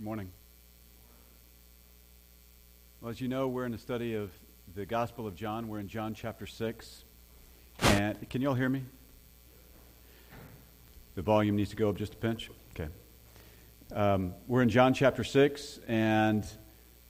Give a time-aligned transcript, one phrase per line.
[0.00, 0.32] Good morning.
[3.02, 4.30] Well, as you know, we're in a study of
[4.74, 5.68] the Gospel of John.
[5.68, 7.04] We're in John chapter 6.
[7.82, 8.82] And can you all hear me?
[11.16, 12.50] The volume needs to go up just a pinch?
[12.74, 12.88] Okay.
[13.92, 16.46] Um, we're in John chapter 6, and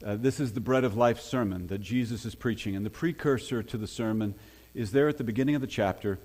[0.04, 2.74] uh, this is the Bread of Life sermon that Jesus is preaching.
[2.74, 4.34] And the precursor to the sermon
[4.74, 6.18] is there at the beginning of the chapter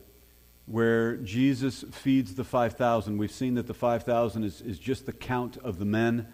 [0.66, 3.20] where Jesus feeds the 5,000.
[3.20, 6.28] We've seen that the 5,000 is, is just the count of the men.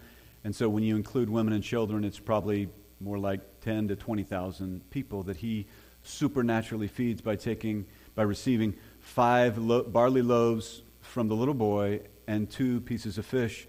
[0.44, 2.68] And so when you include women and children, it's probably
[3.00, 5.66] more like 10 to 20,000 people that he
[6.02, 12.50] supernaturally feeds by taking by receiving five lo- barley loaves from the little boy and
[12.50, 13.66] two pieces of fish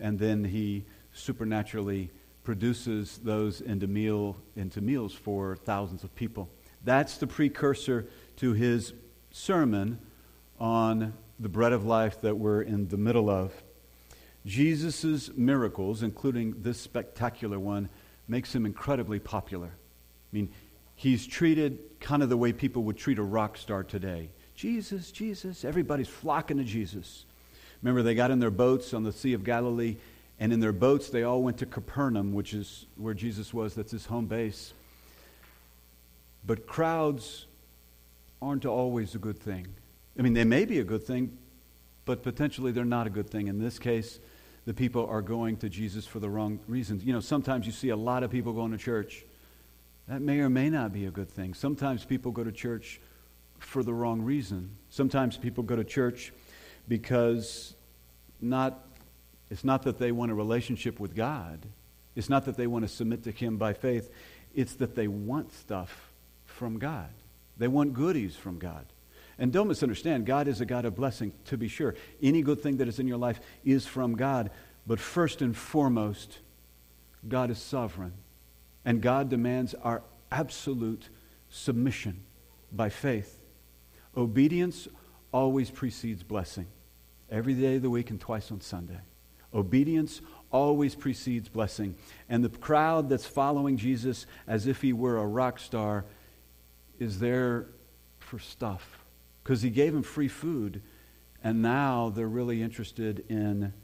[0.00, 2.10] and then he supernaturally
[2.42, 6.48] produces those into meal into meals for thousands of people.
[6.84, 8.92] That's the precursor to his
[9.30, 9.98] sermon
[10.60, 13.52] on the bread of life that we're in the middle of.
[14.46, 17.88] Jesus' miracles, including this spectacular one,
[18.28, 19.68] makes him incredibly popular.
[19.68, 20.50] I mean,
[20.94, 24.30] he's treated kind of the way people would treat a rock star today.
[24.54, 27.24] Jesus, Jesus, everybody's flocking to Jesus.
[27.82, 29.96] Remember, they got in their boats on the Sea of Galilee,
[30.38, 33.74] and in their boats, they all went to Capernaum, which is where Jesus was.
[33.74, 34.72] That's his home base.
[36.46, 37.46] But crowds
[38.42, 39.66] aren't always a good thing.
[40.18, 41.36] I mean, they may be a good thing,
[42.04, 43.48] but potentially they're not a good thing.
[43.48, 44.20] In this case,
[44.66, 47.04] the people are going to Jesus for the wrong reasons.
[47.04, 49.24] You know, sometimes you see a lot of people going to church.
[50.08, 51.54] That may or may not be a good thing.
[51.54, 53.00] Sometimes people go to church
[53.58, 54.76] for the wrong reason.
[54.90, 56.32] Sometimes people go to church
[56.88, 57.74] because
[58.40, 58.80] not
[59.50, 61.66] it's not that they want a relationship with God.
[62.16, 64.10] It's not that they want to submit to him by faith.
[64.54, 66.12] It's that they want stuff
[66.44, 67.10] from God.
[67.56, 68.86] They want goodies from God.
[69.38, 71.94] And don't misunderstand, God is a God of blessing, to be sure.
[72.22, 74.50] Any good thing that is in your life is from God.
[74.86, 76.38] But first and foremost,
[77.26, 78.12] God is sovereign.
[78.84, 81.08] And God demands our absolute
[81.48, 82.20] submission
[82.70, 83.40] by faith.
[84.16, 84.86] Obedience
[85.32, 86.66] always precedes blessing,
[87.30, 89.00] every day of the week and twice on Sunday.
[89.52, 90.20] Obedience
[90.52, 91.96] always precedes blessing.
[92.28, 96.04] And the crowd that's following Jesus as if he were a rock star
[97.00, 97.66] is there
[98.20, 99.03] for stuff
[99.44, 100.80] because he gave them free food,
[101.42, 103.74] and now they're really interested in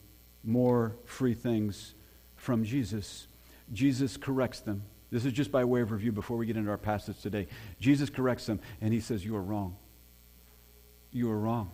[0.43, 1.95] more free things
[2.35, 3.27] from Jesus.
[3.71, 4.83] Jesus corrects them.
[5.11, 7.47] This is just by way of review before we get into our passage today.
[7.79, 9.77] Jesus corrects them, and he says, You are wrong.
[11.13, 11.71] You are wrong.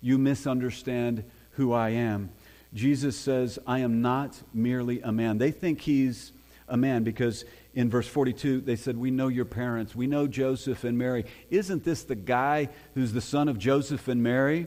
[0.00, 2.30] You misunderstand who I am.
[2.72, 5.38] Jesus says, I am not merely a man.
[5.38, 6.32] They think he's
[6.68, 9.94] a man because in verse 42 they said, We know your parents.
[9.94, 11.24] We know Joseph and Mary.
[11.50, 14.66] Isn't this the guy who's the son of Joseph and Mary?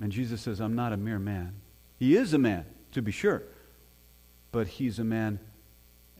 [0.00, 1.54] And Jesus says, I'm not a mere man.
[1.98, 3.42] He is a man, to be sure,
[4.52, 5.40] but he's a man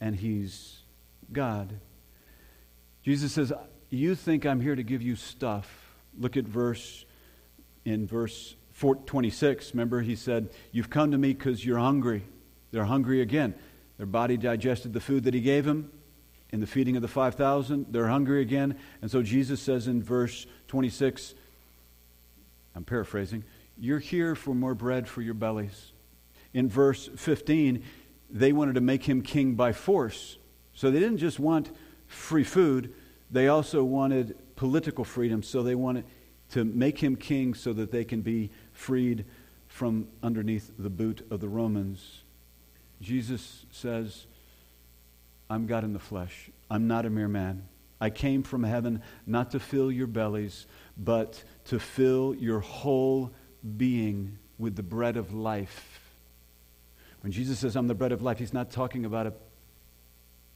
[0.00, 0.78] and he's
[1.32, 1.78] God.
[3.04, 3.52] Jesus says,
[3.90, 5.94] You think I'm here to give you stuff.
[6.18, 7.04] Look at verse
[7.84, 8.56] in verse
[9.06, 9.72] 26.
[9.72, 12.24] Remember, he said, You've come to me because you're hungry.
[12.70, 13.54] They're hungry again.
[13.98, 15.90] Their body digested the food that he gave them
[16.50, 17.86] in the feeding of the 5,000.
[17.90, 18.78] They're hungry again.
[19.02, 21.34] And so Jesus says in verse 26,
[22.74, 23.44] I'm paraphrasing,
[23.76, 25.92] You're here for more bread for your bellies.
[26.54, 27.82] In verse 15,
[28.30, 30.38] they wanted to make him king by force.
[30.74, 31.70] So they didn't just want
[32.06, 32.94] free food,
[33.30, 35.42] they also wanted political freedom.
[35.42, 36.04] So they wanted
[36.50, 39.26] to make him king so that they can be freed
[39.66, 42.22] from underneath the boot of the Romans.
[43.00, 44.26] Jesus says,
[45.48, 46.50] I'm God in the flesh.
[46.70, 47.66] I'm not a mere man.
[48.00, 50.66] I came from heaven not to fill your bellies,
[50.96, 53.32] but to fill your whole
[53.76, 56.00] being with the bread of life.
[57.22, 59.32] When Jesus says, I'm the bread of life, he's not talking about a,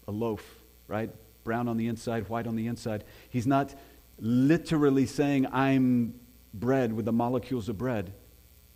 [0.06, 0.44] a loaf,
[0.86, 1.10] right?
[1.42, 3.04] Brown on the inside, white on the inside.
[3.30, 3.74] He's not
[4.20, 6.14] literally saying, I'm
[6.54, 8.12] bread with the molecules of bread.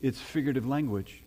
[0.00, 1.22] It's figurative language.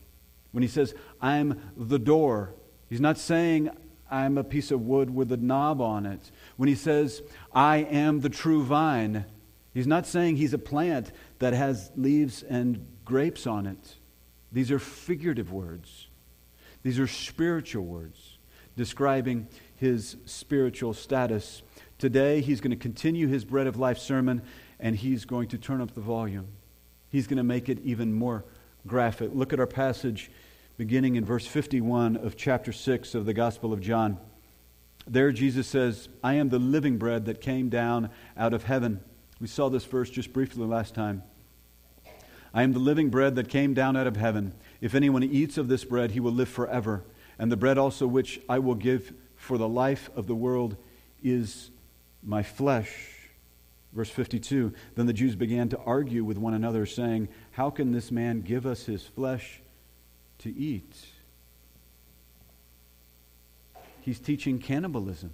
[0.51, 2.55] When he says, I'm the door,
[2.89, 3.69] he's not saying,
[4.09, 6.31] I'm a piece of wood with a knob on it.
[6.57, 7.21] When he says,
[7.53, 9.25] I am the true vine,
[9.73, 13.95] he's not saying he's a plant that has leaves and grapes on it.
[14.51, 16.07] These are figurative words,
[16.81, 18.37] these are spiritual words
[18.79, 21.63] describing his spiritual status.
[21.97, 24.41] Today, he's going to continue his Bread of Life sermon
[24.79, 26.47] and he's going to turn up the volume.
[27.09, 28.45] He's going to make it even more
[28.87, 29.31] graphic.
[29.33, 30.31] Look at our passage
[30.77, 34.17] beginning in verse 51 of chapter 6 of the Gospel of John.
[35.07, 39.01] There, Jesus says, I am the living bread that came down out of heaven.
[39.41, 41.23] We saw this verse just briefly last time.
[42.53, 44.53] I am the living bread that came down out of heaven.
[44.81, 47.03] If anyone eats of this bread, he will live forever.
[47.37, 50.77] And the bread also which I will give for the life of the world
[51.23, 51.71] is
[52.23, 53.18] my flesh.
[53.93, 58.11] Verse 52 Then the Jews began to argue with one another, saying, How can this
[58.11, 59.61] man give us his flesh
[60.39, 60.95] to eat?
[64.01, 65.31] He's teaching cannibalism.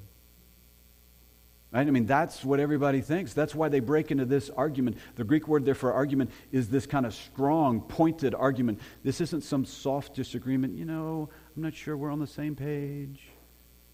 [1.71, 1.85] Right?
[1.85, 3.33] I mean, that's what everybody thinks.
[3.33, 4.97] That's why they break into this argument.
[5.15, 8.79] The Greek word there for argument is this kind of strong, pointed argument.
[9.03, 10.77] This isn't some soft disagreement.
[10.77, 13.23] You know, I'm not sure we're on the same page.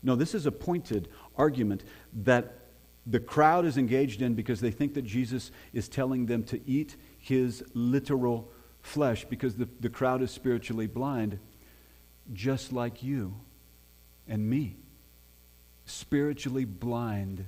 [0.04, 1.84] No, this is a pointed argument
[2.24, 2.61] that
[3.06, 6.96] the crowd is engaged in because they think that Jesus is telling them to eat
[7.18, 8.52] his literal
[8.82, 11.40] flesh because the, the crowd is spiritually blind,
[12.34, 13.36] just like you
[14.28, 14.78] and me.
[15.86, 17.48] Spiritually blind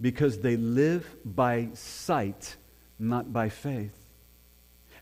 [0.00, 2.56] because they live by sight,
[2.98, 3.96] not by faith.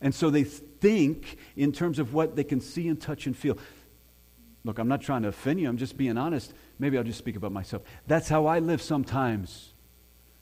[0.01, 3.59] And so they think in terms of what they can see and touch and feel.
[4.65, 6.53] Look, I'm not trying to offend you, I'm just being honest.
[6.79, 7.83] Maybe I'll just speak about myself.
[8.07, 9.73] That's how I live sometimes.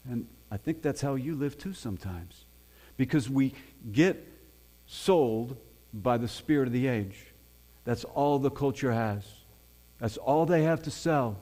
[0.08, 2.46] And I think that's how you live too sometimes.
[2.96, 3.54] Because we
[3.92, 4.26] get
[4.86, 5.56] sold
[5.92, 7.34] by the spirit of the age.
[7.84, 9.24] That's all the culture has.
[9.98, 11.38] That's all they have to sell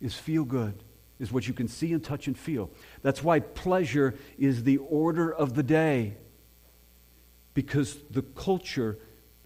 [0.00, 0.82] is feel good
[1.18, 2.70] is what you can see and touch and feel.
[3.02, 6.16] That's why pleasure is the order of the day.
[7.52, 8.98] Because the culture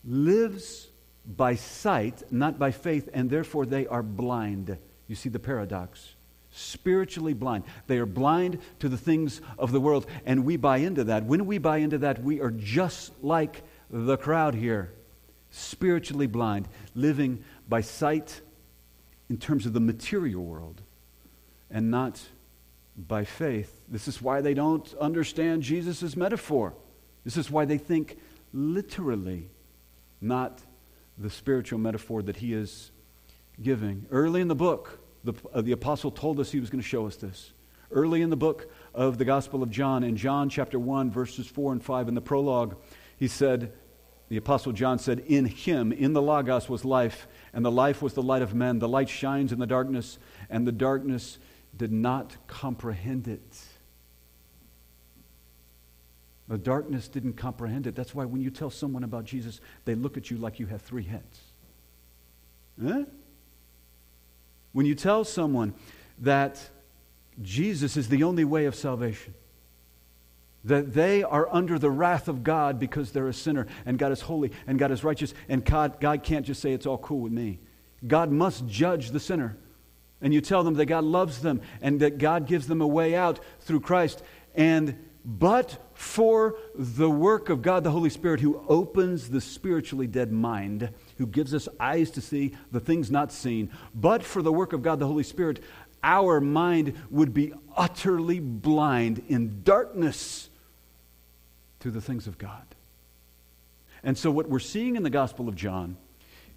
[0.05, 0.89] lives
[1.27, 4.77] by sight, not by faith, and therefore they are blind.
[5.07, 6.15] You see the paradox.
[6.51, 7.65] Spiritually blind.
[7.87, 11.25] They are blind to the things of the world, and we buy into that.
[11.25, 14.93] When we buy into that, we are just like the crowd here
[15.51, 18.41] spiritually blind, living by sight
[19.31, 20.83] in terms of the material world
[21.71, 22.21] and not
[22.97, 23.81] by faith.
[23.89, 26.75] This is why they don't understand Jesus' metaphor.
[27.25, 28.19] This is why they think
[28.53, 29.49] literally,
[30.21, 30.61] not
[31.19, 32.91] the spiritual metaphor that he is
[33.63, 34.07] giving.
[34.11, 37.07] Early in the book, the, uh, the apostle told us he was going to show
[37.07, 37.53] us this.
[37.91, 41.73] Early in the book of the Gospel of John, in John chapter 1, verses 4
[41.73, 42.77] and 5, in the prologue,
[43.17, 43.73] he said,
[44.29, 48.15] the apostle John said, In him, in the Logos, was life, and the life was
[48.15, 48.79] the light of men.
[48.79, 50.19] The light shines in the darkness,
[50.49, 51.39] and the darkness
[51.77, 53.63] did not comprehend it.
[56.49, 57.95] The darkness didn't comprehend it.
[57.95, 60.83] That's why when you tell someone about Jesus, they look at you like you have
[60.83, 61.41] three heads.
[62.83, 63.05] Huh?
[64.73, 65.75] When you tell someone
[66.19, 66.61] that
[67.41, 69.35] Jesus is the only way of salvation,
[70.65, 74.21] that they are under the wrath of God because they're a sinner, and God is
[74.21, 77.33] holy, and God is righteous, and God, God can't just say it's all cool with
[77.33, 77.59] me.
[78.07, 79.57] God must judge the sinner
[80.25, 83.15] and you tell them that God loves them and that God gives them a way
[83.15, 84.23] out through Christ.
[84.55, 90.31] And but for the work of God the Holy Spirit, who opens the spiritually dead
[90.31, 94.73] mind, who gives us eyes to see the things not seen, but for the work
[94.73, 95.63] of God the Holy Spirit,
[96.03, 100.51] our mind would be utterly blind in darkness
[101.81, 102.67] to the things of God.
[104.03, 105.97] And so, what we're seeing in the Gospel of John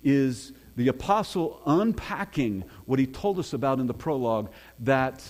[0.03, 5.23] is the apostle unpacking what he told us about in the prologue that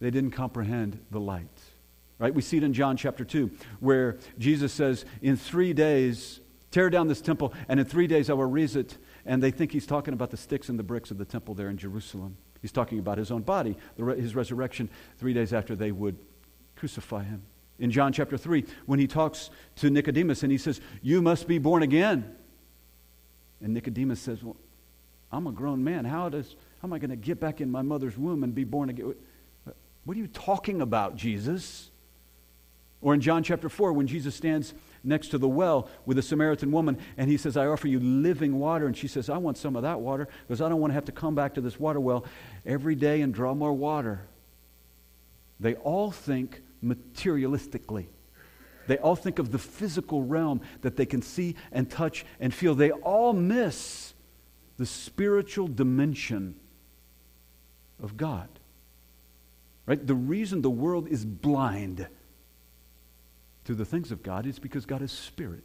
[0.00, 1.60] they didn't comprehend the light.
[2.18, 2.34] Right?
[2.34, 3.50] We see it in John chapter 2,
[3.80, 6.40] where Jesus says, In three days,
[6.70, 8.96] tear down this temple, and in three days I will raise it.
[9.26, 11.68] And they think he's talking about the sticks and the bricks of the temple there
[11.68, 12.36] in Jerusalem.
[12.62, 16.16] He's talking about his own body, his resurrection, three days after they would
[16.76, 17.42] crucify him.
[17.78, 21.58] In John chapter 3, when he talks to Nicodemus and he says, You must be
[21.58, 22.34] born again.
[23.60, 24.56] And Nicodemus says, Well,
[25.30, 26.04] I'm a grown man.
[26.04, 28.64] How, does, how am I going to get back in my mother's womb and be
[28.64, 29.14] born again?
[30.06, 31.90] What are you talking about, Jesus?
[33.02, 34.72] Or in John chapter 4, when Jesus stands
[35.02, 38.58] next to the well with a Samaritan woman and he says, I offer you living
[38.58, 38.86] water.
[38.86, 41.04] And she says, I want some of that water because I don't want to have
[41.06, 42.24] to come back to this water well
[42.64, 44.26] every day and draw more water.
[45.58, 48.06] They all think materialistically.
[48.86, 52.76] They all think of the physical realm that they can see and touch and feel.
[52.76, 54.14] They all miss
[54.76, 56.54] the spiritual dimension
[58.00, 58.48] of God.
[59.86, 60.04] Right?
[60.04, 62.06] The reason the world is blind
[63.64, 65.64] to the things of God is because God is spirit.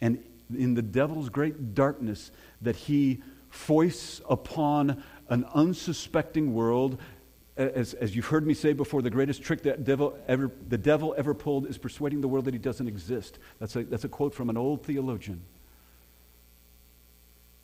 [0.00, 0.22] And
[0.56, 2.30] in the devil's great darkness
[2.62, 6.98] that he foists upon an unsuspecting world
[7.56, 11.14] as, as you've heard me say before, the greatest trick that devil ever, the devil
[11.16, 13.38] ever pulled is persuading the world that he doesn't exist.
[13.60, 15.42] That's a, that's a quote from an old theologian.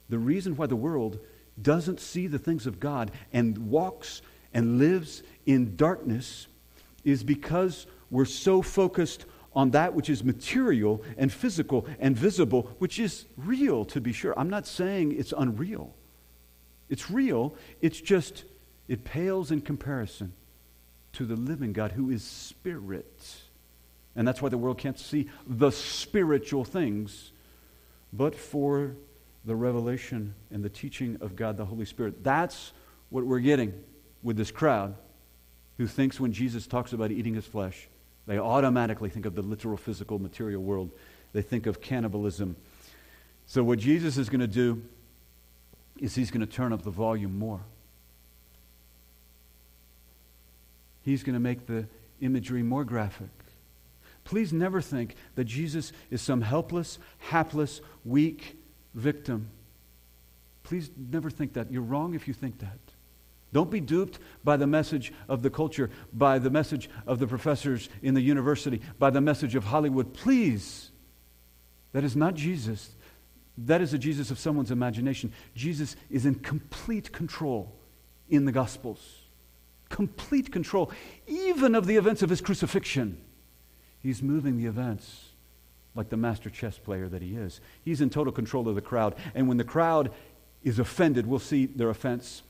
[0.08, 1.18] The reason why the world
[1.60, 6.46] doesn't see the things of God and walks and lives in darkness
[7.04, 12.98] is because we're so focused on that which is material and physical and visible, which
[12.98, 14.38] is real, to be sure.
[14.38, 15.94] I'm not saying it's unreal.
[16.88, 17.54] It's real.
[17.80, 18.44] It's just,
[18.88, 20.32] it pales in comparison
[21.14, 23.36] to the living God who is spirit.
[24.14, 27.32] And that's why the world can't see the spiritual things,
[28.12, 28.94] but for
[29.44, 32.22] the revelation and the teaching of God the Holy Spirit.
[32.22, 32.72] That's
[33.08, 33.72] what we're getting
[34.22, 34.94] with this crowd
[35.78, 37.88] who thinks when Jesus talks about eating his flesh,
[38.26, 40.90] they automatically think of the literal, physical, material world.
[41.32, 42.56] They think of cannibalism.
[43.46, 44.82] So, what Jesus is going to do
[45.98, 47.60] is he's going to turn up the volume more.
[51.02, 51.86] He's going to make the
[52.20, 53.30] imagery more graphic.
[54.24, 58.56] Please never think that Jesus is some helpless, hapless, weak
[58.94, 59.48] victim.
[60.62, 61.72] Please never think that.
[61.72, 62.78] You're wrong if you think that.
[63.52, 67.88] Don't be duped by the message of the culture, by the message of the professors
[68.02, 70.14] in the university, by the message of Hollywood.
[70.14, 70.90] Please.
[71.92, 72.94] That is not Jesus.
[73.58, 75.32] That is a Jesus of someone's imagination.
[75.54, 77.74] Jesus is in complete control
[78.28, 79.22] in the Gospels.
[79.88, 80.92] Complete control,
[81.26, 83.20] even of the events of his crucifixion.
[83.98, 85.30] He's moving the events
[85.96, 87.60] like the master chess player that he is.
[87.84, 89.16] He's in total control of the crowd.
[89.34, 90.12] And when the crowd
[90.62, 92.44] is offended, we'll see their offense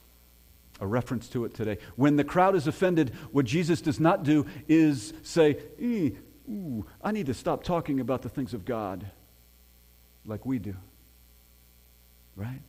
[0.81, 1.79] a reference to it today.
[1.97, 7.27] When the crowd is offended, what Jesus does not do is say, ooh, I need
[7.27, 9.07] to stop talking about the things of God
[10.25, 10.75] like we do.
[12.35, 12.63] Right?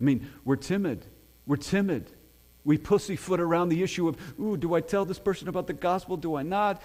[0.00, 1.06] I mean, we're timid.
[1.46, 2.10] We're timid.
[2.64, 6.16] We pussyfoot around the issue of, ooh, do I tell this person about the gospel?
[6.16, 6.82] Do I not?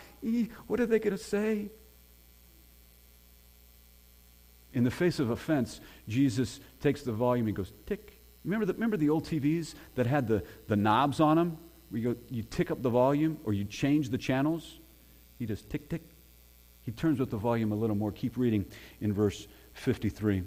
[0.68, 1.70] what are they going to say?
[4.74, 8.98] In the face of offense, Jesus takes the volume and goes, tick, Remember the, remember
[8.98, 11.58] the old TVs that had the, the knobs on them?
[11.90, 14.80] Where you, go, you tick up the volume or you change the channels?
[15.38, 16.04] He just tick, tick.
[16.84, 18.12] He turns up the volume a little more.
[18.12, 18.66] Keep reading
[19.02, 20.44] in verse 53.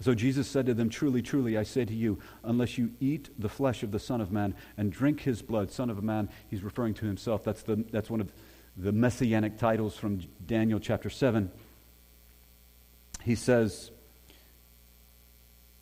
[0.00, 3.48] So Jesus said to them, Truly, truly, I say to you, unless you eat the
[3.48, 6.62] flesh of the Son of Man and drink his blood, Son of a Man, he's
[6.62, 7.42] referring to himself.
[7.42, 8.32] That's, the, that's one of
[8.76, 11.50] the messianic titles from Daniel chapter 7.
[13.24, 13.90] He says,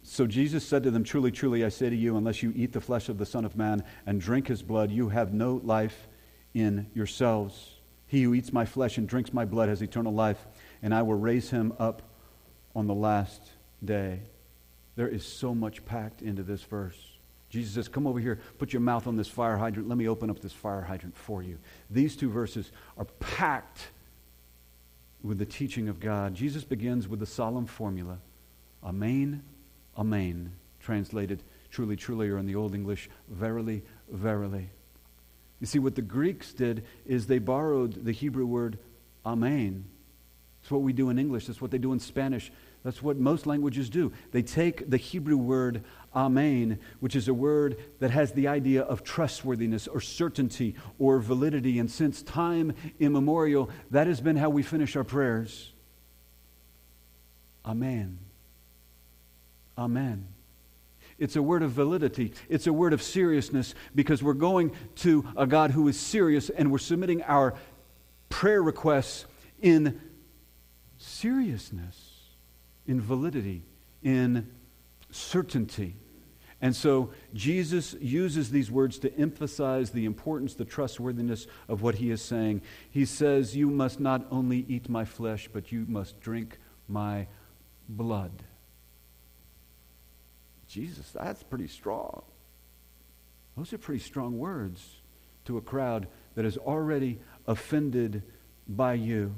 [0.08, 2.80] so Jesus said to them, Truly, truly, I say to you, unless you eat the
[2.80, 6.06] flesh of the Son of Man and drink his blood, you have no life
[6.54, 7.72] in yourselves.
[8.06, 10.46] He who eats my flesh and drinks my blood has eternal life,
[10.80, 12.02] and I will raise him up
[12.76, 13.42] on the last
[13.84, 14.20] day.
[14.94, 16.98] There is so much packed into this verse.
[17.48, 19.88] Jesus says, Come over here, put your mouth on this fire hydrant.
[19.88, 21.58] Let me open up this fire hydrant for you.
[21.90, 23.88] These two verses are packed
[25.20, 26.34] with the teaching of God.
[26.34, 28.18] Jesus begins with the solemn formula
[28.84, 29.42] Amen
[29.96, 34.70] Amen, translated truly, truly, or in the Old English, verily, verily.
[35.60, 38.78] You see, what the Greeks did is they borrowed the Hebrew word
[39.26, 39.84] amen.
[40.62, 42.50] It's what we do in English, that's what they do in Spanish.
[42.82, 44.12] That's what most languages do.
[44.30, 45.82] They take the Hebrew word
[46.14, 51.78] amen, which is a word that has the idea of trustworthiness or certainty or validity.
[51.78, 55.72] And since time immemorial, that has been how we finish our prayers.
[57.64, 58.18] Amen.
[59.78, 60.28] Amen.
[61.18, 62.32] It's a word of validity.
[62.48, 66.70] It's a word of seriousness because we're going to a God who is serious and
[66.70, 67.54] we're submitting our
[68.28, 69.24] prayer requests
[69.60, 70.00] in
[70.98, 72.20] seriousness,
[72.86, 73.62] in validity,
[74.02, 74.50] in
[75.10, 75.96] certainty.
[76.60, 82.10] And so Jesus uses these words to emphasize the importance, the trustworthiness of what he
[82.10, 82.62] is saying.
[82.90, 87.26] He says, You must not only eat my flesh, but you must drink my
[87.88, 88.42] blood.
[90.76, 92.22] Jesus, that's pretty strong.
[93.56, 94.86] Those are pretty strong words
[95.46, 98.22] to a crowd that is already offended
[98.68, 99.34] by you.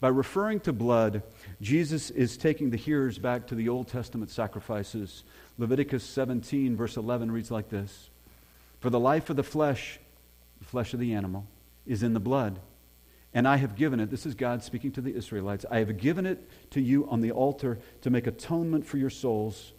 [0.00, 1.22] By referring to blood,
[1.60, 5.22] Jesus is taking the hearers back to the Old Testament sacrifices.
[5.58, 8.10] Leviticus 17, verse 11 reads like this
[8.80, 10.00] For the life of the flesh,
[10.58, 11.46] the flesh of the animal,
[11.86, 12.58] is in the blood.
[13.32, 16.26] And I have given it, this is God speaking to the Israelites, I have given
[16.26, 19.72] it to you on the altar to make atonement for your souls.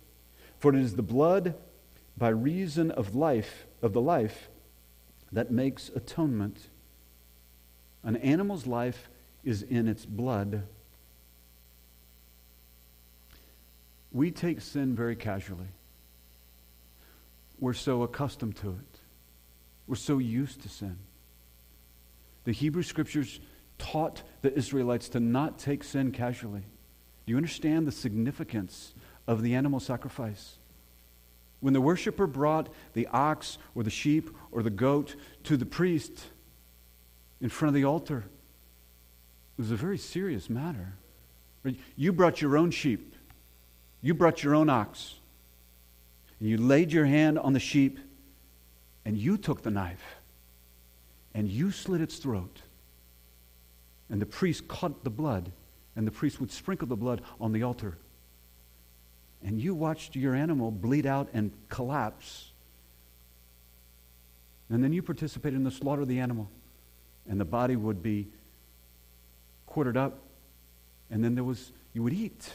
[0.60, 1.56] For it is the blood
[2.18, 4.50] by reason of life, of the life,
[5.32, 6.70] that makes atonement.
[8.04, 9.10] An animal's life
[9.44, 10.64] is in its blood.
[14.12, 15.68] We take sin very casually.
[17.60, 19.00] We're so accustomed to it.
[19.88, 20.98] We're so used to sin.
[22.46, 23.40] The Hebrew scriptures
[23.78, 26.64] taught the Israelites to not take sin casually.
[27.26, 28.94] Do you understand the significance
[29.28, 30.58] of the animal sacrifice.
[31.60, 35.16] When the worshiper brought the ox or the sheep or the goat
[35.46, 36.26] to the priest
[37.42, 38.26] in front of the altar,
[39.58, 40.94] it was a very serious matter.
[41.96, 43.16] You brought your own sheep,
[44.02, 45.16] you brought your own ox,
[46.40, 47.98] and you laid your hand on the sheep,
[49.06, 50.04] and you took the knife,
[51.34, 52.62] and you slit its throat.
[54.10, 55.52] And the priest caught the blood,
[55.96, 57.98] and the priest would sprinkle the blood on the altar
[59.46, 62.52] and you watched your animal bleed out and collapse.
[64.70, 66.50] And then you participated in the slaughter of the animal,
[67.30, 68.28] and the body would be
[69.68, 70.18] quartered up,
[71.12, 72.54] and then there was, you would eat.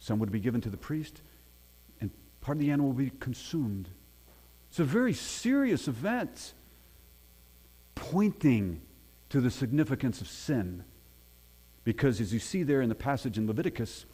[0.00, 1.22] Some would be given to the priest,
[2.00, 3.88] and part of the animal would be consumed.
[4.68, 6.54] It's a very serious event
[7.94, 8.80] pointing
[9.28, 10.82] to the significance of sin.
[11.84, 14.06] Because as you see there in the passage in Leviticus,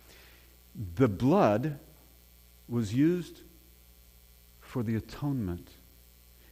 [0.97, 1.79] the blood
[2.69, 3.41] was used
[4.61, 5.71] for the atonement.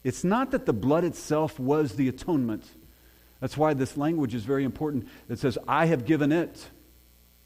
[0.03, 2.65] It's not that the blood itself was the atonement.
[3.41, 5.09] That's why this language is very important.
[5.29, 6.71] It says, I have given it.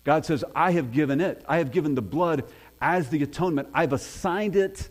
[0.05, 1.45] God says, I have given it.
[1.49, 2.45] I have given the blood
[2.81, 3.69] as the atonement.
[3.73, 4.89] I've assigned it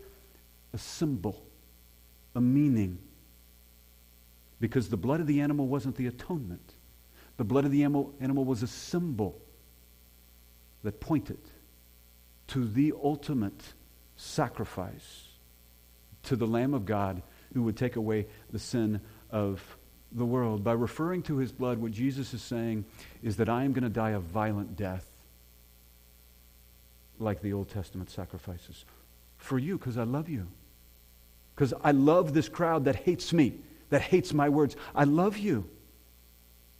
[0.72, 1.42] a symbol,
[2.34, 2.98] a meaning.
[4.60, 6.74] Because the blood of the animal wasn't the atonement,
[7.36, 9.40] the blood of the animal, animal was a symbol
[10.82, 11.38] that pointed
[12.48, 13.74] to the ultimate
[14.16, 15.28] sacrifice,
[16.24, 17.22] to the Lamb of God
[17.54, 19.00] who would take away the sin
[19.30, 19.76] of
[20.12, 20.64] the world.
[20.64, 22.84] By referring to his blood, what Jesus is saying
[23.22, 25.06] is that I am going to die a violent death
[27.18, 28.84] like the Old Testament sacrifices.
[29.36, 30.48] For you, because I love you.
[31.54, 33.54] Because I love this crowd that hates me,
[33.90, 34.76] that hates my words.
[34.94, 35.68] I love you.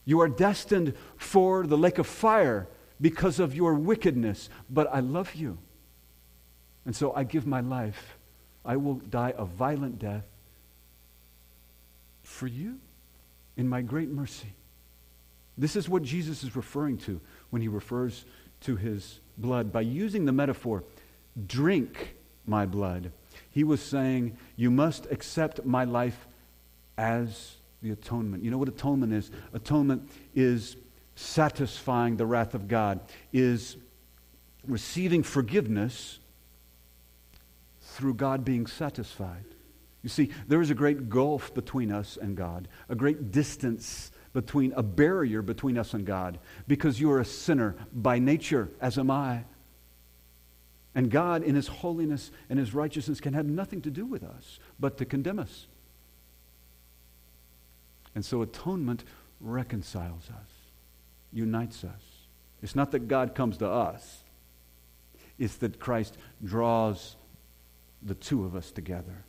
[0.04, 2.68] You are destined for the lake of fire
[3.00, 5.58] because of your wickedness, but I love you.
[6.84, 8.18] And so I give my life.
[8.64, 10.24] I will die a violent death
[12.22, 12.78] for you
[13.56, 14.52] in my great mercy.
[15.56, 18.24] This is what Jesus is referring to when he refers
[18.60, 19.72] to his blood.
[19.72, 20.84] By using the metaphor,
[21.46, 23.12] drink my blood,
[23.50, 26.28] he was saying, You must accept my life
[26.96, 28.44] as the atonement.
[28.44, 29.30] You know what atonement is?
[29.52, 30.76] Atonement is
[31.18, 33.00] satisfying the wrath of God,
[33.32, 33.76] is
[34.66, 36.20] receiving forgiveness
[37.80, 39.44] through God being satisfied.
[40.02, 44.72] You see, there is a great gulf between us and God, a great distance between,
[44.74, 49.10] a barrier between us and God, because you are a sinner by nature, as am
[49.10, 49.44] I.
[50.94, 54.60] And God, in His holiness and His righteousness, can have nothing to do with us
[54.78, 55.66] but to condemn us.
[58.14, 59.02] And so atonement
[59.40, 60.47] reconciles us
[61.32, 62.02] unites us.
[62.62, 64.24] It's not that God comes to us,
[65.38, 67.16] it's that Christ draws
[68.02, 69.24] the two of us together.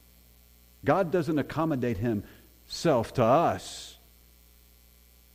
[0.85, 3.97] God doesn't accommodate himself to us.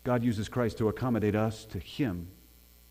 [0.05, 2.29] God uses Christ to accommodate us to him.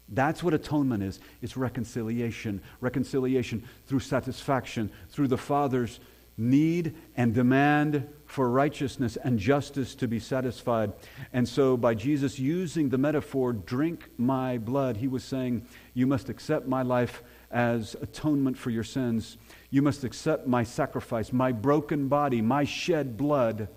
[0.10, 1.20] That's what atonement is.
[1.42, 2.62] It's reconciliation.
[2.82, 6.00] Reconciliation through satisfaction, through the Father's
[6.38, 10.92] need and demand for righteousness and justice to be satisfied.
[11.34, 16.30] And so, by Jesus using the metaphor, drink my blood, he was saying, You must
[16.30, 19.38] accept my life as atonement for your sins.
[19.70, 23.68] You must accept my sacrifice, my broken body, my shed blood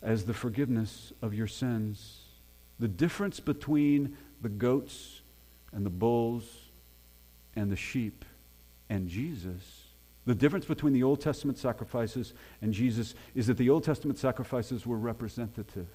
[0.00, 2.20] as the forgiveness of your sins.
[2.78, 5.20] The difference between the goats
[5.72, 6.44] and the bulls
[7.56, 8.24] and the sheep
[8.88, 9.81] and Jesus
[10.24, 14.86] the difference between the Old Testament sacrifices and Jesus is that the Old Testament sacrifices
[14.86, 15.88] were representative.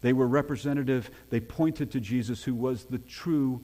[0.00, 1.10] They were representative.
[1.28, 3.62] They pointed to Jesus, who was the true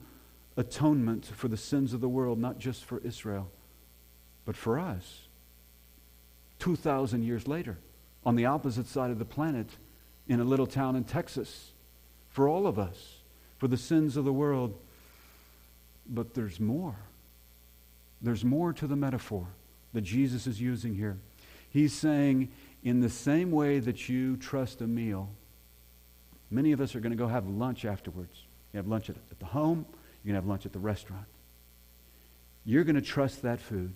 [0.55, 3.49] atonement for the sins of the world, not just for Israel,
[4.45, 5.27] but for us.
[6.59, 7.77] 2,000 years later,
[8.25, 9.69] on the opposite side of the planet,
[10.27, 11.71] in a little town in Texas,
[12.29, 13.21] for all of us,
[13.57, 14.77] for the sins of the world.
[16.07, 16.95] But there's more.
[18.21, 19.47] There's more to the metaphor
[19.93, 21.17] that Jesus is using here.
[21.69, 22.51] He's saying,
[22.83, 25.29] in the same way that you trust a meal,
[26.49, 28.43] many of us are going to go have lunch afterwards.
[28.73, 29.85] You have lunch at, at the home,
[30.23, 31.25] you're going to have lunch at the restaurant.
[32.65, 33.93] You're going to trust that food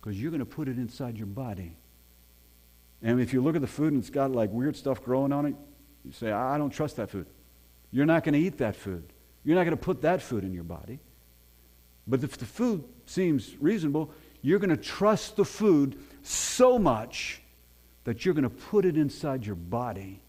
[0.00, 1.76] because you're going to put it inside your body.
[3.02, 5.46] And if you look at the food and it's got like weird stuff growing on
[5.46, 5.54] it,
[6.04, 7.26] you say, I don't trust that food.
[7.90, 9.04] You're not going to eat that food.
[9.44, 10.98] You're not going to put that food in your body.
[12.06, 17.42] But if the food seems reasonable, you're going to trust the food so much
[18.04, 20.20] that you're going to put it inside your body.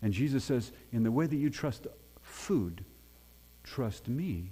[0.00, 1.86] And Jesus says, in the way that you trust
[2.22, 2.84] food,
[3.62, 4.50] trust me.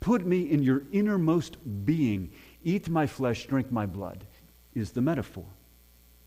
[0.00, 2.32] Put me in your innermost being,
[2.64, 4.24] Eat my flesh, drink my blood,
[4.74, 5.44] is the metaphor,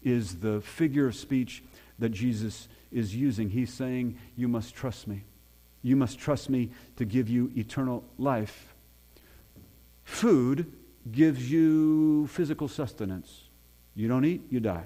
[0.03, 1.63] is the figure of speech
[1.99, 3.49] that Jesus is using.
[3.49, 5.23] He's saying, You must trust me.
[5.85, 8.73] You must trust me to give you eternal life.
[10.03, 10.73] Food
[11.11, 13.43] gives you physical sustenance.
[13.93, 14.85] You don't eat, you die.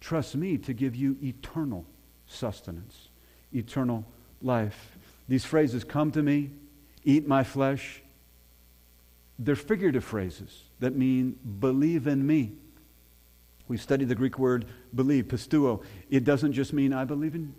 [0.00, 1.84] Trust me to give you eternal
[2.26, 3.10] sustenance,
[3.54, 4.04] eternal
[4.42, 4.98] life.
[5.28, 6.50] These phrases come to me,
[7.04, 8.02] eat my flesh.
[9.38, 12.54] They're figurative phrases that mean believe in me.
[13.68, 15.84] We studied the Greek word believe, pisteuo.
[16.10, 17.54] It doesn't just mean I believe in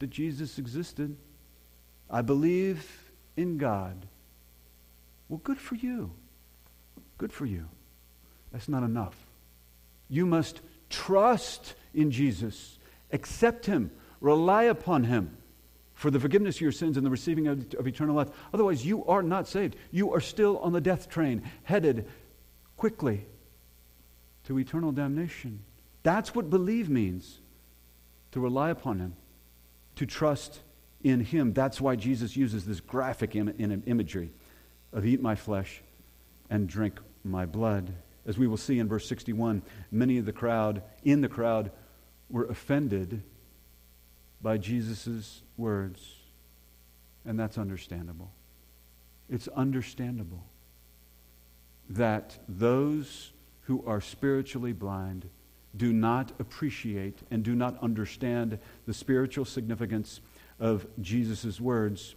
[0.00, 1.16] that Jesus existed.
[2.12, 4.06] I believe in God.
[5.28, 6.12] Well, good for you.
[7.16, 7.66] Good for you.
[8.52, 9.16] That's not enough.
[10.10, 12.78] You must trust in Jesus,
[13.12, 15.36] accept Him, rely upon Him
[15.94, 18.28] for the forgiveness of your sins and the receiving of, of, eternal life.
[18.52, 19.76] Otherwise, you are not saved.
[19.90, 22.06] You are still on the death train, headed
[22.76, 23.24] quickly
[24.44, 25.60] to eternal damnation.
[26.02, 27.38] That's what believe means
[28.32, 29.16] to rely upon Him,
[29.96, 30.60] to trust
[31.02, 31.52] in Him.
[31.52, 34.32] That's why Jesus uses this graphic Im- in imagery
[34.92, 35.82] of eat my flesh
[36.50, 37.92] and drink my blood.
[38.26, 41.72] As we will see in verse 61, many of the crowd, in the crowd,
[42.30, 43.22] were offended
[44.40, 46.16] by Jesus' words.
[47.24, 48.32] And that's understandable.
[49.28, 50.44] It's understandable
[51.88, 55.28] that those who are spiritually blind
[55.76, 60.20] do not appreciate and do not understand the spiritual significance
[60.62, 62.14] of Jesus' words.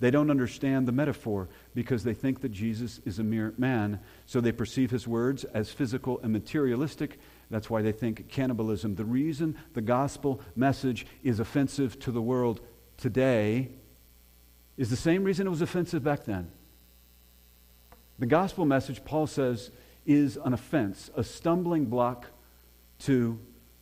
[0.00, 3.98] They don't understand the metaphor because they think that Jesus is a mere man.
[4.26, 7.18] So they perceive his words as physical and materialistic.
[7.50, 8.94] That's why they think cannibalism.
[8.94, 12.60] The reason the gospel message is offensive to the world
[12.96, 13.70] today
[14.76, 16.52] is the same reason it was offensive back then.
[18.20, 19.72] The gospel message, Paul says,
[20.06, 22.26] is an offense, a stumbling block
[23.00, 23.40] to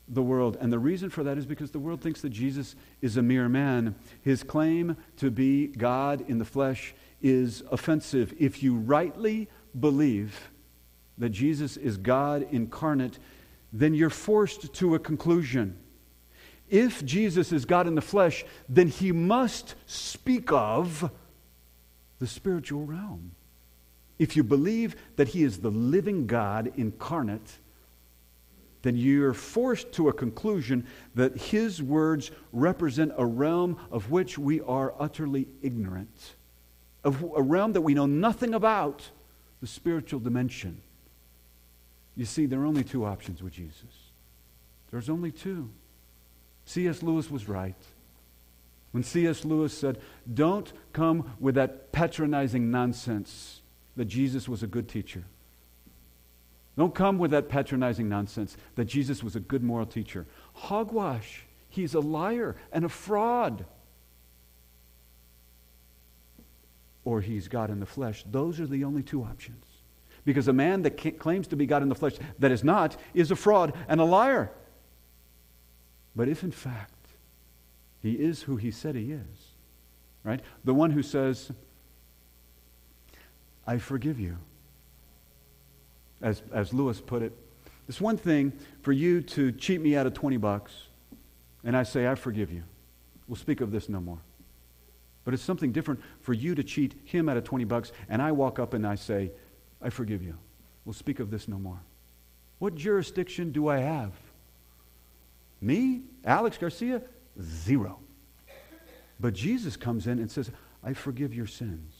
[0.09, 0.57] the world.
[0.61, 3.49] And the reason for that is because the world thinks that Jesus is a mere
[3.49, 3.95] man.
[4.23, 8.35] His claim to be God in the flesh is offensive.
[8.38, 10.51] If you rightly believe
[11.19, 13.19] that Jesus is God incarnate,
[13.73, 15.77] then you're forced to a conclusion.
[16.69, 21.11] If Jesus is God in the flesh, then he must speak of
[22.19, 23.33] the spiritual realm.
[24.19, 27.59] If you believe that he is the living God incarnate,
[28.87, 34.61] then you're forced to a conclusion that his words represent a realm of which we
[34.61, 36.37] are utterly ignorant,
[37.03, 39.11] of a realm that we know nothing about,
[39.61, 40.81] the spiritual dimension.
[42.14, 44.12] You see, there are only two options with Jesus.
[44.92, 45.68] There's only two.
[46.64, 47.03] C.S.
[47.03, 47.75] Lewis was right.
[48.92, 49.44] When C.S.
[49.44, 49.99] Lewis said,
[50.33, 53.62] Don't come with that patronizing nonsense
[53.96, 55.25] that Jesus was a good teacher.
[56.77, 60.27] Don't come with that patronizing nonsense that Jesus was a good moral teacher.
[60.53, 61.45] Hogwash.
[61.69, 63.65] He's a liar and a fraud.
[67.05, 68.25] Or he's God in the flesh.
[68.31, 69.65] Those are the only two options.
[70.25, 73.31] Because a man that claims to be God in the flesh that is not is
[73.31, 74.51] a fraud and a liar.
[76.15, 76.93] But if in fact
[78.03, 79.55] he is who he said he is,
[80.25, 80.41] right?
[80.65, 81.53] The one who says,
[83.67, 84.39] I forgive you
[86.22, 87.33] as, as Lewis put it.
[87.88, 88.52] It's one thing
[88.83, 90.72] for you to cheat me out of 20 bucks,
[91.64, 92.62] and I say, I forgive you.
[93.29, 94.18] We'll speak of this no more.
[95.24, 98.33] But it's something different for you to cheat him out of 20 bucks, and I
[98.33, 99.31] walk up and I say,
[99.83, 100.37] I forgive you.
[100.85, 101.81] We'll speak of this no more.
[102.59, 104.12] What jurisdiction do I have?
[105.61, 107.02] Me, Alex Garcia?
[107.40, 107.98] Zero.
[109.18, 110.50] But Jesus comes in and says,
[110.85, 111.92] I forgive your sins.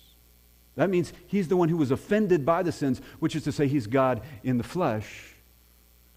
[0.77, 3.67] That means he's the one who was offended by the sins, which is to say,
[3.67, 5.35] he's God in the flesh.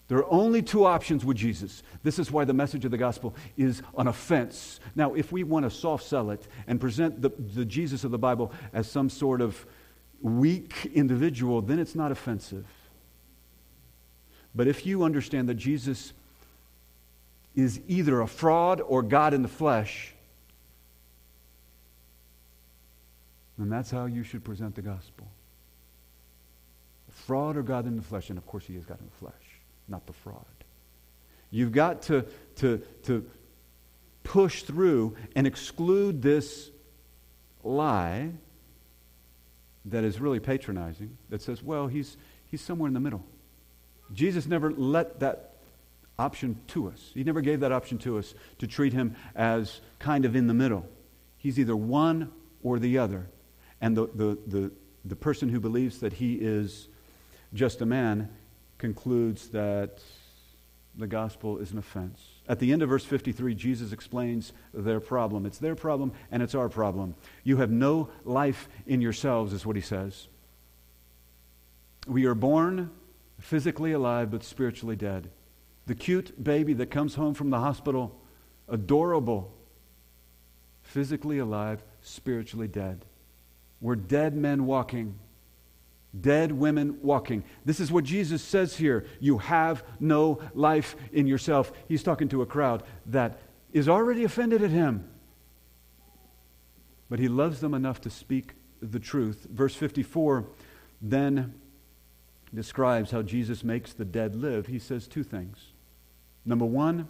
[0.10, 1.84] There are only two options with Jesus.
[2.04, 4.80] This is why the message of the gospel is an offense.
[4.96, 8.18] Now, if we want to soft sell it and present the, the Jesus of the
[8.18, 9.66] Bible as some sort of
[10.22, 12.66] weak individual, then it's not offensive.
[14.56, 16.12] But if you understand that Jesus
[17.56, 20.16] is either a fraud or God in the flesh,
[23.60, 25.28] And that's how you should present the gospel.
[27.12, 28.30] Fraud or God in the flesh?
[28.30, 29.34] And of course, he is God in the flesh,
[29.88, 30.46] not the fraud.
[31.52, 32.26] You've got to,
[32.58, 33.30] to, to
[34.24, 36.72] push through and exclude this
[37.64, 38.32] lie
[39.86, 43.26] that is really patronizing, that says, well, he's, he's somewhere in the middle.
[44.14, 45.56] Jesus never let that
[46.18, 47.12] option to us.
[47.14, 50.54] He never gave that option to us to treat him as kind of in the
[50.54, 50.88] middle.
[51.38, 53.28] He's either one or the other.
[53.82, 54.72] And the, the, the,
[55.06, 56.88] the person who believes that he is
[57.54, 58.30] just a man,
[58.78, 60.00] concludes that
[60.96, 62.22] the gospel is an offense.
[62.48, 65.46] At the end of verse 53, Jesus explains their problem.
[65.46, 67.16] It's their problem and it's our problem.
[67.44, 70.28] You have no life in yourselves, is what he says.
[72.08, 72.90] We are born
[73.40, 75.30] physically alive but spiritually dead.
[75.86, 78.20] The cute baby that comes home from the hospital,
[78.68, 79.54] adorable,
[80.82, 83.06] physically alive, spiritually dead.
[83.82, 85.20] We're dead men walking
[86.20, 87.44] Dead women walking.
[87.66, 89.06] This is what Jesus says here.
[89.20, 91.72] You have no life in yourself.
[91.88, 93.40] He's talking to a crowd that
[93.72, 95.08] is already offended at him.
[97.10, 99.48] But he loves them enough to speak the truth.
[99.52, 100.48] Verse 54
[101.02, 101.54] then
[102.54, 104.66] describes how Jesus makes the dead live.
[104.66, 105.60] He says two things.
[106.44, 107.08] Number one,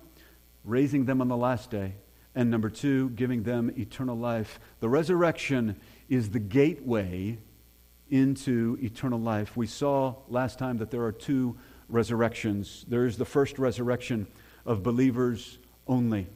[0.65, 1.95] raising them on the last day.
[2.35, 4.59] And number two, giving them eternal life.
[4.81, 5.77] The resurrection
[6.09, 7.37] is the gateway
[8.09, 9.55] into eternal life.
[9.55, 11.55] We saw last time that there are two
[11.87, 12.85] resurrections.
[12.87, 14.27] There is the first resurrection
[14.65, 16.27] of believers only.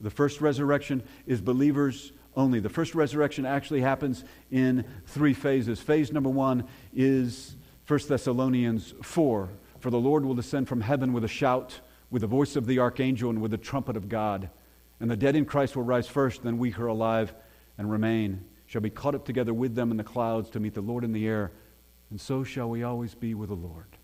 [0.00, 2.60] The first resurrection is believers only.
[2.60, 5.80] The first resurrection actually happens in three phases.
[5.80, 7.56] Phase number one is
[7.86, 9.48] 1 Thessalonians 4.
[9.80, 11.80] For the Lord will descend from heaven with a shout,
[12.10, 14.50] with the voice of the archangel, and with the trumpet of God.
[15.00, 17.34] And the dead in Christ will rise first, then we who are alive
[17.78, 20.80] and remain shall be caught up together with them in the clouds to meet the
[20.80, 21.52] Lord in the air,
[22.10, 23.96] and so shall we always be with the Lord.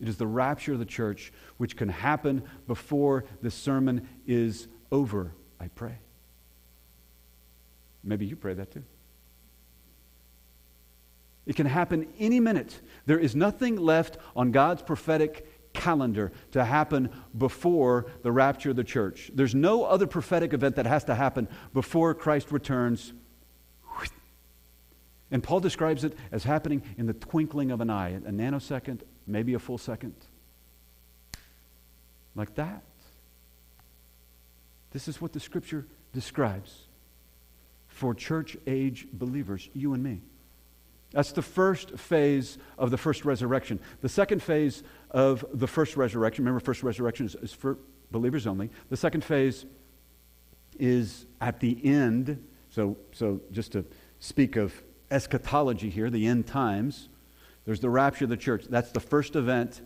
[0.00, 5.34] It is the rapture of the church which can happen before the sermon is over,
[5.60, 5.98] I pray.
[8.04, 8.84] Maybe you pray that too.
[11.46, 12.80] It can happen any minute.
[13.06, 18.84] There is nothing left on God's prophetic calendar to happen before the rapture of the
[18.84, 19.30] church.
[19.34, 23.12] There's no other prophetic event that has to happen before Christ returns
[25.30, 29.54] and Paul describes it as happening in the twinkling of an eye, a nanosecond, maybe
[29.54, 30.14] a full second.
[32.34, 32.82] Like that.
[34.92, 36.86] This is what the scripture describes
[37.88, 40.20] for church age believers, you and me.
[41.10, 43.80] That's the first phase of the first resurrection.
[44.02, 47.78] The second phase of the first resurrection, remember, first resurrection is, is for
[48.10, 48.70] believers only.
[48.88, 49.66] The second phase
[50.78, 52.44] is at the end.
[52.70, 53.84] So, so just to
[54.20, 54.72] speak of
[55.10, 57.08] eschatology here, the end times.
[57.64, 58.64] There's the rapture of the church.
[58.68, 59.80] That's the first event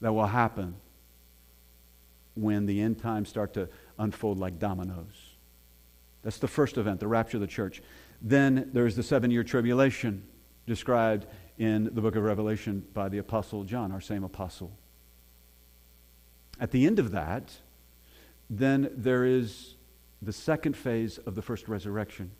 [0.00, 0.76] that will happen
[2.34, 5.34] when the end times start to unfold like dominoes.
[6.22, 7.82] That's the first event, the rapture of the church.
[8.20, 10.24] Then there's the seven year tribulation
[10.66, 11.26] described
[11.58, 14.72] in the book of Revelation by the Apostle John, our same apostle.
[16.58, 17.52] At the end of that,
[18.48, 19.74] then there is
[20.22, 22.30] the second phase of the first resurrection.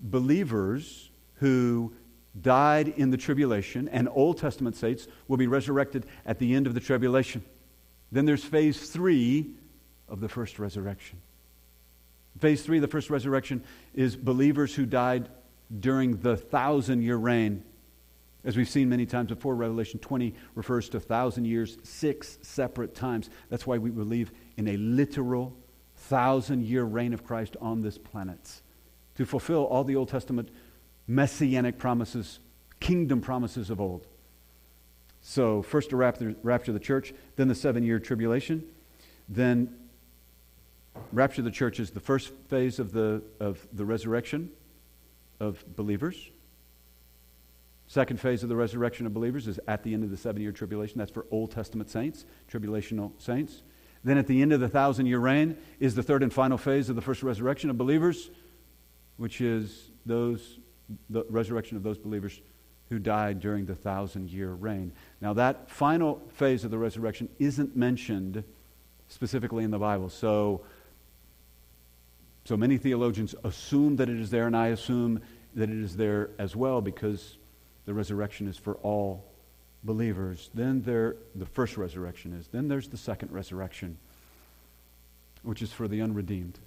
[0.00, 1.92] Believers who
[2.40, 6.74] died in the tribulation, and Old Testament saints will be resurrected at the end of
[6.74, 7.44] the tribulation.
[8.12, 9.50] Then there's phase three
[10.08, 11.20] of the first resurrection.
[12.38, 15.28] Phase three of the first resurrection is believers who died
[15.80, 17.64] during the thousand year reign.
[18.44, 23.28] As we've seen many times before, Revelation 20 refers to thousand years six separate times.
[23.50, 25.56] That's why we believe in a literal
[25.96, 28.62] thousand year reign of Christ on this planet
[29.16, 30.48] to fulfill all the Old Testament
[31.08, 32.38] messianic promises,
[32.78, 34.06] kingdom promises of old.
[35.20, 38.64] So, first the rapture, rapture of the church, then the seven year tribulation,
[39.28, 39.74] then
[41.12, 44.50] rapture of the church is the first phase of the, of the resurrection
[45.40, 46.30] of believers.
[47.88, 50.52] Second phase of the resurrection of believers is at the end of the seven year
[50.52, 50.98] tribulation.
[50.98, 53.62] That's for Old Testament saints, tribulational saints.
[54.04, 56.88] Then at the end of the thousand year reign is the third and final phase
[56.88, 58.30] of the first resurrection of believers,
[59.16, 60.58] which is those
[61.10, 62.40] the resurrection of those believers
[62.88, 64.92] who died during the thousand year reign.
[65.20, 68.44] Now, that final phase of the resurrection isn't mentioned
[69.08, 70.08] specifically in the Bible.
[70.08, 70.62] So,
[72.44, 75.20] so many theologians assume that it is there, and I assume
[75.54, 77.36] that it is there as well because
[77.84, 79.24] the resurrection is for all
[79.84, 80.50] believers.
[80.54, 82.48] Then there, the first resurrection is.
[82.48, 83.98] Then there's the second resurrection,
[85.42, 86.58] which is for the unredeemed,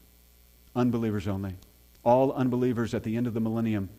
[0.76, 1.56] unbelievers only.
[2.04, 3.90] All unbelievers at the end of the millennium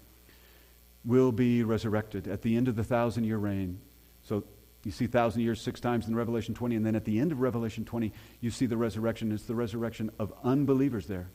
[1.04, 3.80] will be resurrected at the end of the thousand year reign.
[4.22, 4.44] So
[4.84, 7.40] you see thousand years six times in Revelation 20, and then at the end of
[7.40, 9.32] Revelation 20, you see the resurrection.
[9.32, 11.28] It's the resurrection of unbelievers there.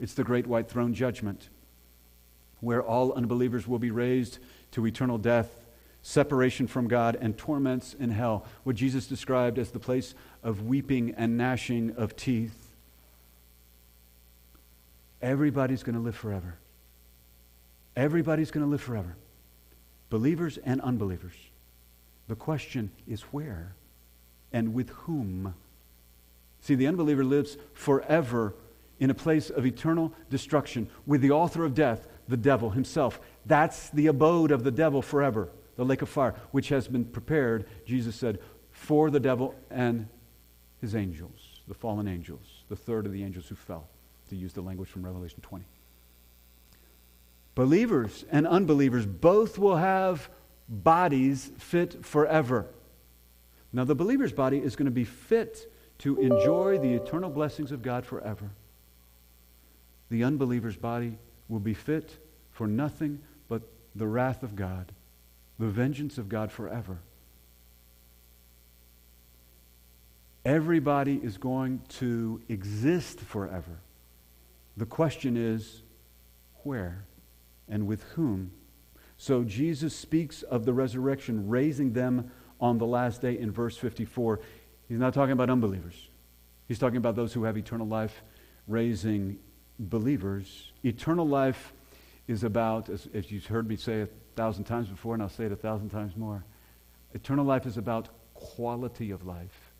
[0.00, 1.48] It's the great white throne judgment,
[2.60, 4.38] where all unbelievers will be raised
[4.72, 5.64] to eternal death,
[6.02, 8.44] separation from God, and torments in hell.
[8.64, 12.70] What Jesus described as the place of weeping and gnashing of teeth.
[15.22, 16.58] Everybody's going to live forever.
[17.96, 19.16] Everybody's going to live forever,
[20.10, 21.34] believers and unbelievers.
[22.28, 23.74] The question is where
[24.52, 25.54] and with whom.
[26.60, 28.54] See, the unbeliever lives forever
[28.98, 33.20] in a place of eternal destruction with the author of death, the devil himself.
[33.44, 37.66] That's the abode of the devil forever, the lake of fire, which has been prepared,
[37.84, 38.38] Jesus said,
[38.70, 40.08] for the devil and
[40.80, 43.88] his angels, the fallen angels, the third of the angels who fell,
[44.30, 45.64] to use the language from Revelation 20.
[47.54, 50.28] Believers and unbelievers both will have
[50.68, 52.66] bodies fit forever.
[53.72, 57.82] Now, the believer's body is going to be fit to enjoy the eternal blessings of
[57.82, 58.50] God forever.
[60.10, 62.16] The unbeliever's body will be fit
[62.52, 63.62] for nothing but
[63.94, 64.92] the wrath of God,
[65.58, 66.98] the vengeance of God forever.
[70.44, 73.78] Everybody is going to exist forever.
[74.76, 75.82] The question is,
[76.64, 77.04] where
[77.68, 78.52] and with whom?
[79.16, 84.40] So Jesus speaks of the resurrection, raising them on the last day in verse 54.
[84.88, 86.08] He's not talking about unbelievers.
[86.66, 88.22] He's talking about those who have eternal life,
[88.66, 89.38] raising
[89.78, 90.72] believers.
[90.84, 91.72] Eternal life
[92.26, 95.44] is about, as, as you've heard me say a thousand times before, and I'll say
[95.44, 96.44] it a thousand times more,
[97.12, 99.72] eternal life is about quality of life,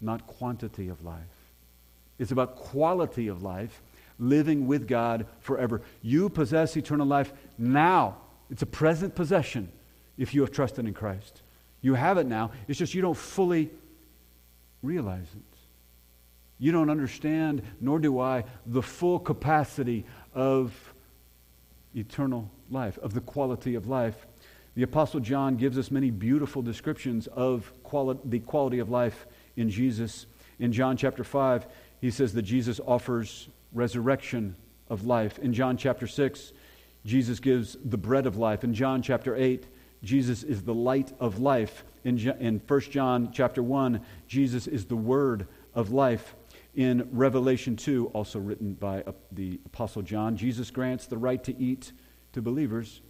[0.00, 1.22] not quantity of life.
[2.18, 3.82] It's about quality of life,
[4.18, 5.82] living with God forever.
[6.02, 8.18] You possess eternal life now.
[8.50, 9.70] It's a present possession
[10.16, 11.42] if you have trusted in Christ.
[11.80, 12.52] You have it now.
[12.68, 13.70] It's just you don't fully
[14.82, 15.58] realize it.
[16.58, 20.72] You don't understand, nor do I, the full capacity of
[21.94, 24.26] eternal life, of the quality of life.
[24.74, 29.26] The Apostle John gives us many beautiful descriptions of quali- the quality of life
[29.56, 30.26] in Jesus.
[30.58, 31.66] In John chapter 5,
[32.00, 34.56] he says that Jesus offers resurrection
[34.88, 35.38] of life.
[35.38, 36.52] In John chapter 6,
[37.04, 38.64] Jesus gives the bread of life.
[38.64, 39.66] In John chapter 8,
[40.02, 41.84] Jesus is the light of life.
[42.04, 46.34] In, in 1 John chapter 1, Jesus is the word of life.
[46.74, 51.92] In Revelation 2, also written by the Apostle John, Jesus grants the right to eat
[52.32, 53.00] to believers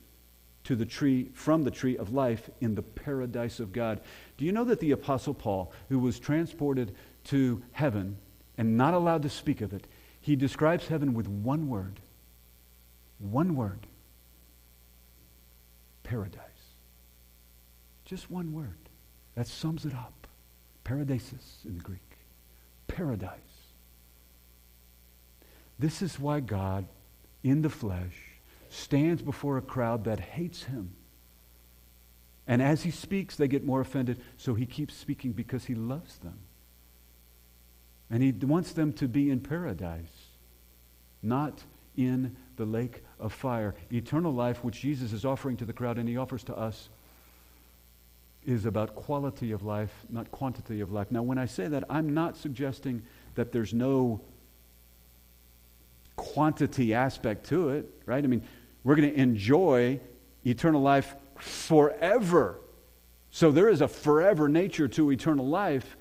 [0.67, 4.01] to the tree from the tree of life in the paradise of God.
[4.37, 8.17] Do you know that the apostle Paul, who was transported to heaven
[8.59, 9.87] and not allowed to speak of it,
[10.27, 12.01] he describes heaven with one word.
[13.21, 13.87] One word.
[16.03, 16.41] Paradise.
[18.05, 18.77] Just one word.
[19.37, 20.27] That sums it up.
[20.85, 22.19] Paradeisos in the Greek.
[22.89, 23.31] Paradise.
[25.79, 26.89] This is why God,
[27.45, 28.17] in the flesh,
[28.69, 30.97] stands before a crowd that hates him.
[32.49, 36.19] And as he speaks, they get more offended, so he keeps speaking because he loves
[36.19, 36.41] them.
[38.11, 40.29] And he wants them to be in paradise,
[41.23, 41.65] not
[41.97, 43.75] in the lake of fire.
[43.93, 46.89] Eternal life, which Jesus is offering to the crowd and he offers to us,
[48.45, 51.11] is about quality of life, not quantity of life.
[51.11, 53.03] Now, when I say that, I'm not suggesting
[53.35, 54.21] that there's no
[56.15, 58.23] quantity aspect to it, right?
[58.23, 58.43] I mean,
[58.85, 60.01] we're going to enjoy
[60.45, 62.61] eternal life forever.
[63.31, 65.97] So there is a forever nature to eternal life,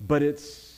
[0.00, 0.71] but it's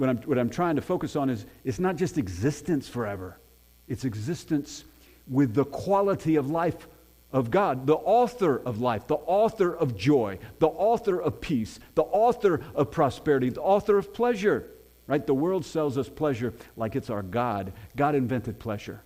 [0.00, 3.38] what I'm, what I'm trying to focus on is it's not just existence forever,
[3.86, 4.84] it's existence
[5.28, 6.88] with the quality of life
[7.32, 12.02] of God, the author of life, the author of joy, the author of peace, the
[12.02, 14.70] author of prosperity, the author of pleasure.
[15.06, 15.26] Right?
[15.26, 17.74] The world sells us pleasure like it's our God.
[17.94, 19.02] God invented pleasure.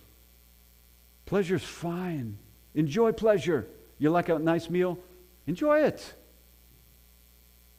[1.25, 2.37] Pleasure's fine.
[2.73, 3.67] Enjoy pleasure.
[3.97, 4.97] You like a nice meal?
[5.45, 6.13] Enjoy it.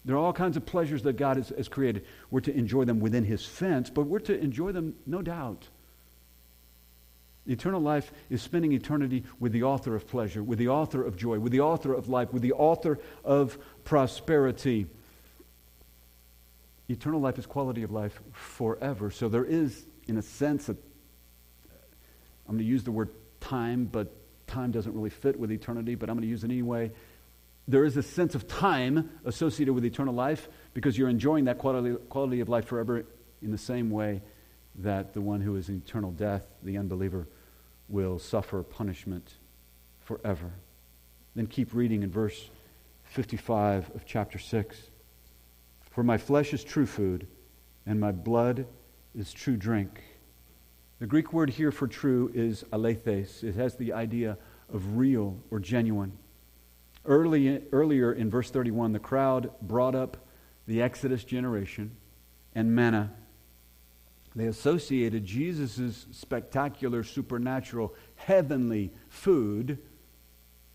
[0.07, 2.07] There are all kinds of pleasures that God has, has, created.
[2.31, 5.66] We're to enjoy them within His fence, but we're to enjoy them, no doubt.
[7.49, 11.40] Eternal life is spending eternity with the author of pleasure, with the author of joy,
[11.40, 14.87] with the author of life, with the author of prosperity.
[16.88, 19.11] Eternal life is quality of life forever.
[19.11, 24.14] So there is, in a sense, a, I'm going to use the word time, but
[24.47, 26.92] time doesn't really fit with eternity, but I'm going to use it anyway.
[27.69, 31.97] There is a sense of time associated with eternal life because you're enjoying that quality,
[32.09, 33.05] quality of life forever
[33.43, 34.23] in the same way
[34.77, 37.27] that the one who is in eternal death, the unbeliever,
[37.89, 39.35] will suffer punishment
[40.05, 40.53] forever.
[41.35, 42.51] Then keep reading in verse
[43.05, 44.91] 55 of chapter 6.
[45.91, 47.27] For my flesh is true food,
[47.87, 48.67] and my blood
[49.14, 50.03] is true drink.
[50.99, 53.43] The Greek word here for true is alethes.
[53.43, 54.39] It has the idea
[54.73, 56.12] of real or genuine.
[57.07, 60.17] Early, earlier in verse 31, the crowd brought up
[60.67, 61.97] the Exodus generation
[62.55, 63.13] and manna.
[64.35, 69.79] They associated Jesus' spectacular, supernatural, heavenly food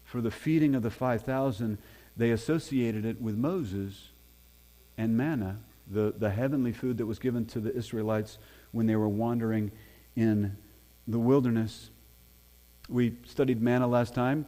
[0.03, 1.77] for the feeding of the 5,000
[2.17, 4.09] they associated it with Moses
[4.97, 8.37] and manna, the, the heavenly food that was given to the Israelites
[8.71, 9.71] when they were wandering
[10.15, 10.57] in
[11.07, 11.89] the wilderness.
[12.89, 14.45] We studied manna last time.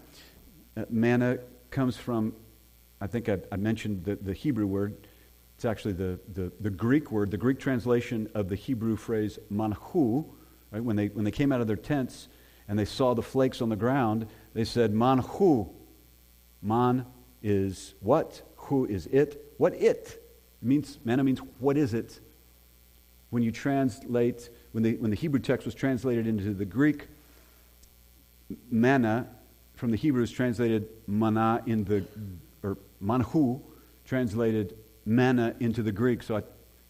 [0.75, 1.39] Uh, manna
[1.73, 2.33] comes from,
[3.01, 4.95] I think I, I mentioned the, the Hebrew word.
[5.55, 10.25] It's actually the, the, the, Greek word, the Greek translation of the Hebrew phrase manhu.
[10.71, 10.83] Right?
[10.83, 12.27] When, they, when they came out of their tents
[12.67, 15.69] and they saw the flakes on the ground, they said, Manhu.
[16.61, 17.05] Man
[17.41, 18.41] is what?
[18.55, 19.53] Who is it?
[19.57, 19.81] What it?
[19.81, 20.23] it
[20.61, 22.19] means manna means what is it?
[23.31, 27.07] When you translate, when the, when the Hebrew text was translated into the Greek,
[28.71, 29.27] manna
[29.83, 32.05] from the Hebrew is translated mana in the,
[32.63, 33.59] or manhu,
[34.05, 36.23] translated manna into the Greek.
[36.23, 36.43] So I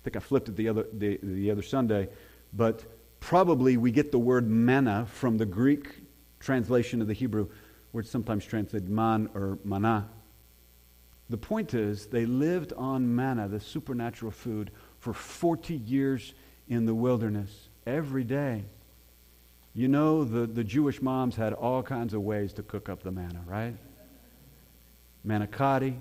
[0.03, 2.07] think I flipped it the other, the, the other Sunday.
[2.53, 2.85] But
[3.19, 5.87] probably we get the word manna from the Greek
[6.39, 7.49] translation of the Hebrew,
[7.93, 10.07] where it's sometimes translated man or mana.
[11.31, 14.69] The point is, they lived on manna, the supernatural food,
[14.99, 16.35] for 40 years
[16.67, 18.65] in the wilderness, every day.
[19.75, 23.11] You know, the, the Jewish moms had all kinds of ways to cook up the
[23.11, 23.75] manna, right?
[25.25, 25.97] Manicotti,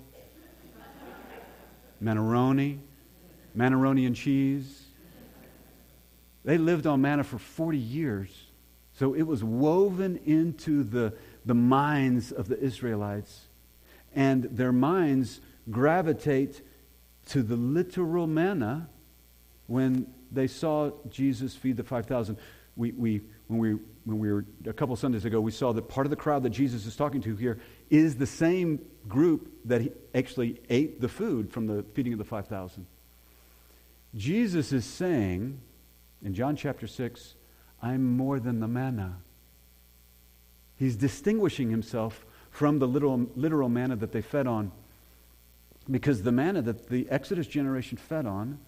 [2.03, 2.79] manaroni,
[3.57, 4.85] manaroni and cheese.
[6.45, 8.47] They lived on manna for 40 years.
[8.93, 11.15] So it was woven into the,
[11.47, 13.47] the minds of the Israelites.
[14.15, 16.61] And their minds gravitate
[17.27, 18.89] to the literal manna
[19.67, 22.37] when they saw Jesus feed the 5,000.
[22.77, 23.23] We, we,
[23.53, 26.17] when, we, when we were a couple Sundays ago, we saw that part of the
[26.17, 31.09] crowd that Jesus is talking to here is the same group that actually ate the
[31.09, 32.87] food from the feeding of the 5,000.
[34.15, 35.61] Jesus is saying
[36.23, 37.35] in John chapter 6,
[37.83, 39.19] I'm more than the manna.
[40.77, 44.73] He's distinguishing himself from the literal, literal manna that they fed on.
[45.91, 48.61] Because the manna that the Exodus generation fed on,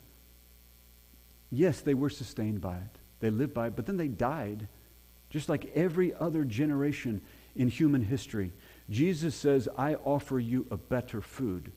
[1.51, 2.99] yes, they were sustained by it.
[3.21, 4.69] They lived by it, but then they died,
[5.31, 7.21] just like every other generation
[7.57, 8.53] in human history.
[8.91, 11.73] Jesus says, I offer you a better food,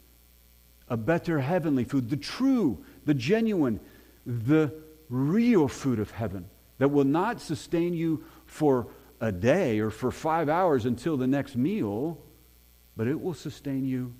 [0.89, 3.79] a better heavenly food, the true, the genuine,
[4.25, 4.73] the
[5.09, 6.45] real food of heaven
[6.79, 8.87] that will not sustain you for
[9.19, 12.19] a day or for five hours until the next meal,
[12.95, 14.13] but it will sustain you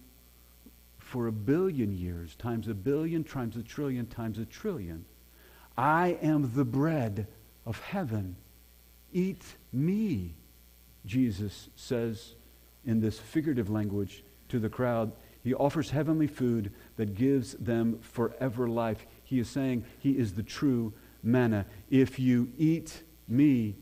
[0.97, 5.05] for a billion years, times a billion, times a trillion, times a trillion.
[5.77, 7.27] I am the bread
[7.65, 8.35] of heaven.
[9.13, 10.33] Eat me,
[11.05, 12.33] Jesus says
[12.85, 15.11] in this figurative language to the crowd.
[15.43, 19.05] He offers heavenly food that gives them forever life.
[19.23, 21.65] He is saying he is the true manna.
[21.89, 23.75] If you eat me,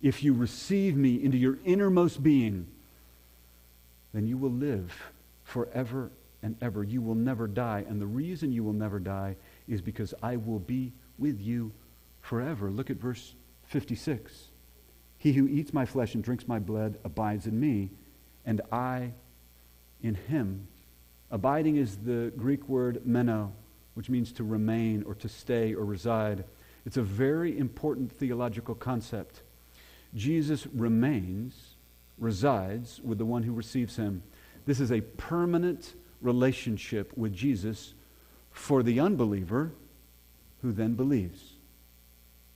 [0.00, 2.66] if you receive me into your innermost being,
[4.12, 4.92] then you will live
[5.44, 6.10] forever
[6.42, 6.82] and ever.
[6.82, 7.84] You will never die.
[7.88, 9.36] And the reason you will never die
[9.68, 10.92] is because I will be
[11.22, 11.72] with you
[12.20, 12.70] forever.
[12.70, 13.34] Look at verse
[13.66, 14.48] 56.
[15.18, 17.90] He who eats my flesh and drinks my blood abides in me,
[18.44, 19.12] and I
[20.02, 20.66] in him.
[21.30, 23.52] Abiding is the Greek word meno,
[23.94, 26.44] which means to remain or to stay or reside.
[26.84, 29.42] It's a very important theological concept.
[30.14, 31.76] Jesus remains,
[32.18, 34.24] resides with the one who receives him.
[34.66, 37.94] This is a permanent relationship with Jesus
[38.50, 39.72] for the unbeliever
[40.62, 41.40] who then believes.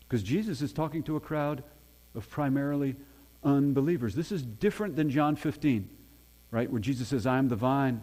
[0.08, 1.62] Because Jesus is talking to a crowd
[2.14, 2.96] of primarily
[3.44, 4.14] unbelievers.
[4.14, 5.88] This is different than John 15,
[6.50, 6.70] right?
[6.70, 8.02] Where Jesus says, I am the vine.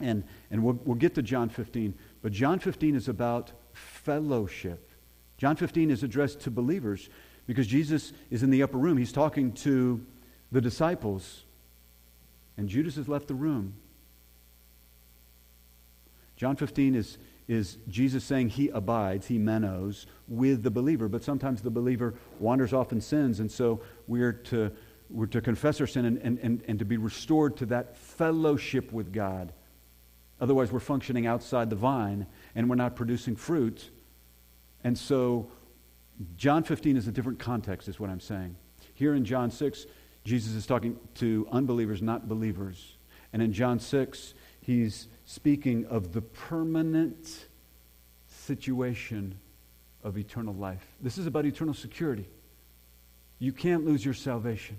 [0.00, 1.94] And, and we'll, we'll get to John 15.
[2.22, 4.90] But John 15 is about fellowship.
[5.38, 7.08] John 15 is addressed to believers
[7.46, 8.96] because Jesus is in the upper room.
[8.96, 10.04] He's talking to
[10.50, 11.44] the disciples.
[12.56, 13.74] And Judas has left the room.
[16.36, 17.18] John 15 is,
[17.48, 21.08] is Jesus saying he abides, he menos, with the believer.
[21.08, 23.40] But sometimes the believer wanders off and sins.
[23.40, 24.70] And so we're to,
[25.10, 28.92] we're to confess our sin and, and, and, and to be restored to that fellowship
[28.92, 29.52] with God.
[30.40, 33.90] Otherwise, we're functioning outside the vine and we're not producing fruit.
[34.82, 35.50] And so,
[36.36, 38.56] John 15 is a different context, is what I'm saying.
[38.94, 39.86] Here in John 6,
[40.24, 42.96] Jesus is talking to unbelievers, not believers.
[43.32, 47.46] And in John 6, he's speaking of the permanent
[48.28, 49.38] situation
[50.02, 50.84] of eternal life.
[51.00, 52.26] This is about eternal security.
[53.38, 54.76] You can't lose your salvation.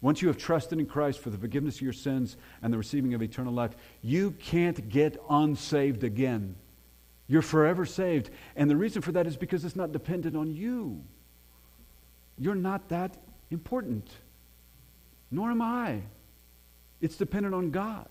[0.00, 3.14] Once you have trusted in Christ for the forgiveness of your sins and the receiving
[3.14, 6.54] of eternal life, you can't get unsaved again.
[7.26, 8.30] You're forever saved.
[8.54, 11.02] And the reason for that is because it's not dependent on you.
[12.38, 13.16] You're not that
[13.50, 14.08] important.
[15.30, 16.02] Nor am I.
[17.00, 18.08] It's dependent on God.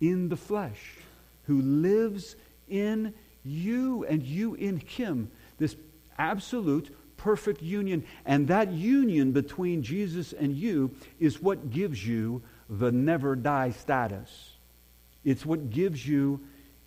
[0.00, 0.80] In the flesh,
[1.44, 2.36] who lives
[2.68, 5.30] in you and you in him.
[5.58, 5.76] This
[6.18, 8.04] absolute, perfect union.
[8.24, 14.52] And that union between Jesus and you is what gives you the never die status.
[15.24, 16.40] It's what gives you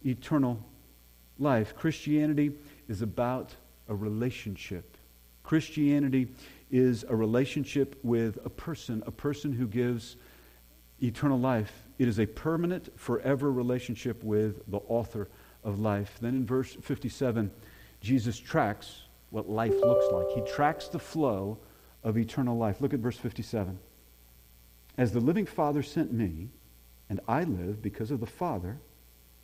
[0.05, 0.63] eternal
[1.37, 1.75] life.
[1.75, 2.53] Christianity
[2.87, 3.55] is about
[3.87, 4.97] a relationship.
[5.43, 6.27] Christianity
[6.69, 10.15] is a relationship with a person, a person who gives
[11.01, 11.71] eternal life.
[11.99, 15.27] It is a permanent, forever relationship with the author
[15.63, 16.17] of life.
[16.21, 17.51] Then in verse 57,
[18.01, 20.29] Jesus tracks what life looks like.
[20.29, 21.59] He tracks the flow
[22.03, 22.81] of eternal life.
[22.81, 23.77] Look at verse 57.
[24.97, 26.49] As the living Father sent me,
[27.09, 28.77] and I live because of the Father,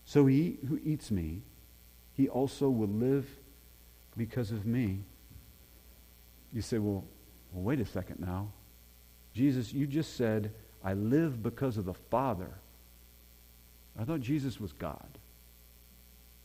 [0.05, 1.41] so he who eats me,
[2.13, 3.27] he also will live
[4.15, 5.03] because of me.
[6.53, 7.03] You say, well,
[7.51, 8.49] well, wait a second now.
[9.33, 10.53] Jesus, you just said,
[10.85, 12.51] I live because of the Father.
[13.99, 15.07] I thought Jesus was God.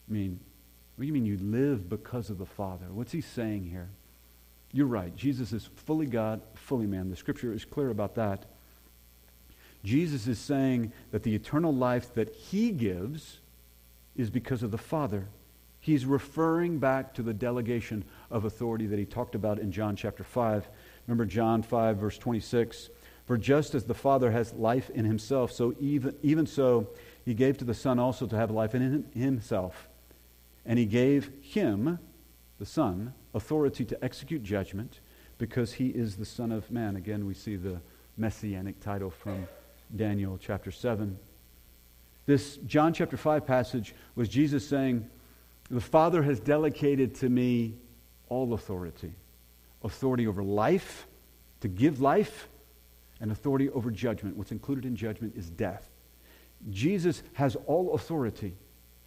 [0.09, 0.41] I mean,
[0.97, 2.87] what do you mean you live because of the Father?
[2.91, 3.91] What's he saying here?
[4.73, 5.15] You're right.
[5.15, 7.11] Jesus is fully God, fully man.
[7.11, 8.47] The scripture is clear about that.
[9.85, 13.39] Jesus is saying that the eternal life that he gives
[14.17, 15.27] is because of the Father.
[15.81, 20.25] He's referring back to the delegation of authority that he talked about in John chapter
[20.25, 20.69] 5.
[21.07, 22.91] Remember John 5, verse 26.
[23.31, 26.89] For just as the Father has life in himself, so even, even so
[27.25, 29.89] he gave to the Son also to have life in himself.
[30.67, 32.01] And he gave him,
[32.59, 34.99] the Son, authority to execute judgment
[35.39, 36.97] because he is the Son of Man.
[36.97, 37.81] Again, we see the
[38.17, 39.47] messianic title from
[39.95, 41.17] Daniel chapter 7.
[42.27, 45.09] This John chapter 5 passage was Jesus saying,
[45.71, 47.77] The Father has delegated to me
[48.29, 49.13] all authority
[49.85, 51.07] authority over life,
[51.61, 52.49] to give life,
[53.21, 54.37] and authority over judgment.
[54.37, 55.89] What's included in judgment is death.
[56.71, 58.55] Jesus has all authority.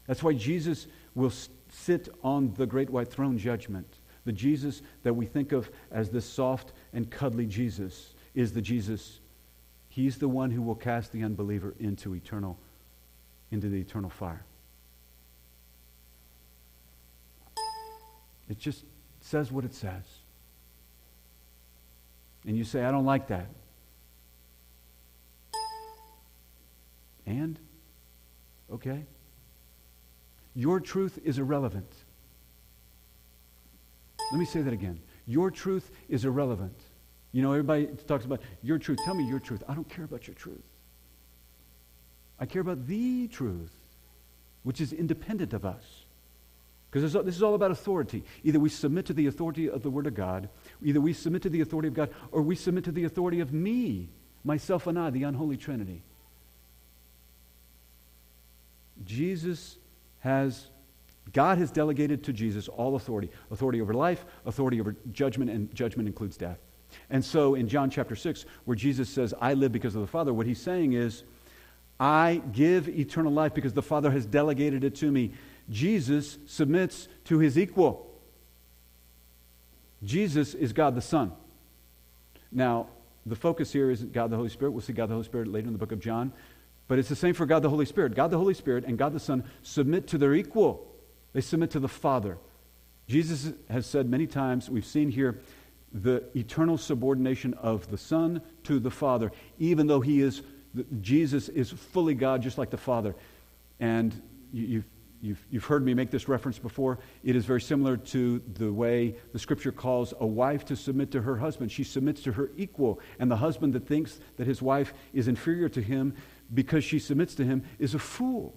[0.07, 1.31] That's why Jesus will
[1.69, 3.87] sit on the great white throne judgment.
[4.25, 9.19] The Jesus that we think of as this soft and cuddly Jesus is the Jesus.
[9.89, 12.57] He's the one who will cast the unbeliever into eternal,
[13.51, 14.45] into the eternal fire.
[18.49, 18.83] It just
[19.21, 20.03] says what it says.
[22.45, 23.47] And you say, I don't like that.
[27.25, 27.59] And?
[28.71, 29.05] Okay.
[30.55, 31.91] Your truth is irrelevant.
[34.31, 34.99] Let me say that again.
[35.25, 36.77] Your truth is irrelevant.
[37.31, 38.99] You know, everybody talks about your truth.
[39.05, 39.63] Tell me your truth.
[39.67, 40.63] I don't care about your truth.
[42.39, 43.73] I care about the truth,
[44.63, 45.83] which is independent of us.
[46.89, 48.23] Because this is all about authority.
[48.43, 50.49] Either we submit to the authority of the Word of God,
[50.83, 53.51] either we submit to the authority of God, or we submit to the authority of
[53.51, 54.09] me,
[54.43, 56.03] myself, and I, the unholy Trinity.
[59.05, 59.77] Jesus
[60.19, 60.67] has,
[61.31, 66.07] God has delegated to Jesus all authority authority over life, authority over judgment, and judgment
[66.07, 66.59] includes death.
[67.09, 70.33] And so in John chapter 6, where Jesus says, I live because of the Father,
[70.33, 71.23] what he's saying is,
[71.99, 75.33] I give eternal life because the Father has delegated it to me.
[75.69, 78.11] Jesus submits to his equal.
[80.03, 81.31] Jesus is God the Son.
[82.51, 82.87] Now,
[83.25, 84.71] the focus here isn't God the Holy Spirit.
[84.71, 86.33] We'll see God the Holy Spirit later in the book of John.
[86.93, 88.13] But it's the same for God the Holy Spirit.
[88.13, 90.93] God the Holy Spirit and God the Son submit to their equal,
[91.33, 92.37] they submit to the Father.
[93.07, 95.39] Jesus has said many times, we've seen here,
[95.91, 100.43] the eternal subordination of the Son to the Father, even though he is,
[101.01, 103.15] Jesus is fully God, just like the Father.
[103.79, 104.21] And
[104.51, 104.85] you've,
[105.19, 106.99] you've, you've heard me make this reference before.
[107.23, 111.23] It is very similar to the way the Scripture calls a wife to submit to
[111.23, 111.71] her husband.
[111.71, 112.99] She submits to her equal.
[113.17, 116.13] And the husband that thinks that his wife is inferior to him
[116.53, 118.53] because she submits to him is a fool.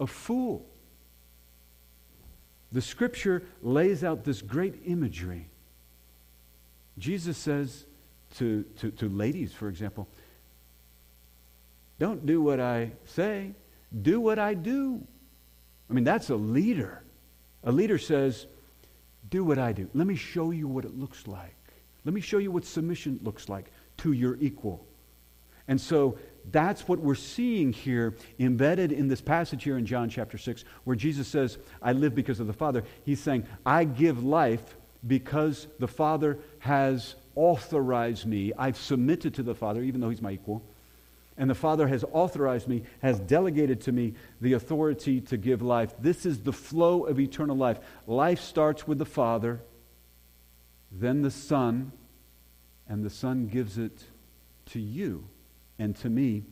[0.00, 0.66] A fool.
[2.72, 5.48] The scripture lays out this great imagery.
[6.98, 7.86] Jesus says
[8.36, 10.08] to, to, to ladies, for example,
[11.98, 13.52] don't do what I say,
[14.02, 15.02] do what I do.
[15.90, 17.02] I mean, that's a leader.
[17.64, 18.46] A leader says,
[19.30, 19.88] do what I do.
[19.94, 21.54] Let me show you what it looks like.
[22.04, 24.86] Let me show you what submission looks like to your equal.
[25.66, 26.18] And so
[26.50, 30.96] that's what we're seeing here embedded in this passage here in John chapter 6, where
[30.96, 32.84] Jesus says, I live because of the Father.
[33.04, 34.76] He's saying, I give life
[35.06, 38.52] because the Father has authorized me.
[38.56, 40.62] I've submitted to the Father, even though He's my equal.
[41.36, 45.94] And the Father has authorized me, has delegated to me the authority to give life.
[46.00, 47.78] This is the flow of eternal life.
[48.08, 49.60] Life starts with the Father,
[50.90, 51.92] then the Son,
[52.88, 54.02] and the Son gives it
[54.66, 55.28] to you
[55.78, 56.44] and to me.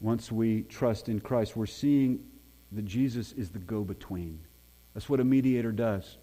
[0.00, 2.24] once we trust in Christ, we're seeing
[2.72, 4.38] that Jesus is the go between.
[4.94, 6.18] That's what a mediator does.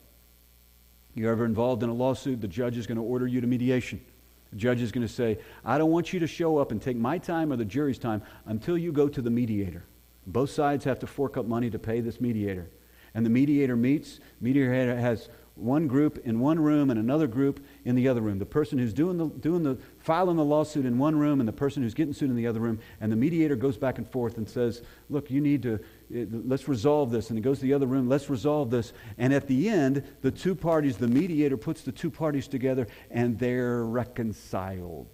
[1.14, 4.04] You're ever involved in a lawsuit, the judge is going to order you to mediation.
[4.52, 6.98] The judge is going to say, I don't want you to show up and take
[6.98, 9.84] my time or the jury's time until you go to the mediator.
[10.28, 12.70] Both sides have to fork up money to pay this mediator.
[13.14, 14.20] And the mediator meets.
[14.42, 18.39] Mediator has one group in one room and another group in the other room.
[18.39, 21.53] The person who's doing the, doing the filing the lawsuit in one room and the
[21.53, 22.80] person who's getting sued in the other room.
[22.99, 25.80] And the mediator goes back and forth and says, Look, you need to,
[26.14, 27.30] eh, let's resolve this.
[27.30, 28.91] And he goes to the other room, let's resolve this.
[29.18, 33.39] And at the end, the two parties, the mediator puts the two parties together and
[33.39, 35.08] they're reconciled.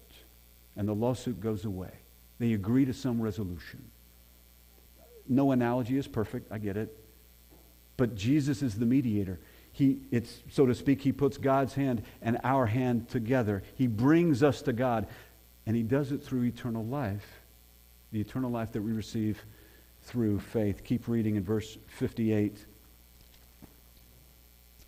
[0.76, 1.92] And the lawsuit goes away.
[2.40, 3.92] They agree to some resolution.
[5.30, 6.98] No analogy is perfect, I get it.
[7.96, 9.40] But Jesus is the mediator.
[9.82, 13.64] He, it's, so to speak, he puts God's hand and our hand together.
[13.74, 15.08] He brings us to God.
[15.66, 17.26] And he does it through eternal life,
[18.12, 19.44] the eternal life that we receive
[20.04, 20.84] through faith.
[20.84, 22.64] Keep reading in verse 58.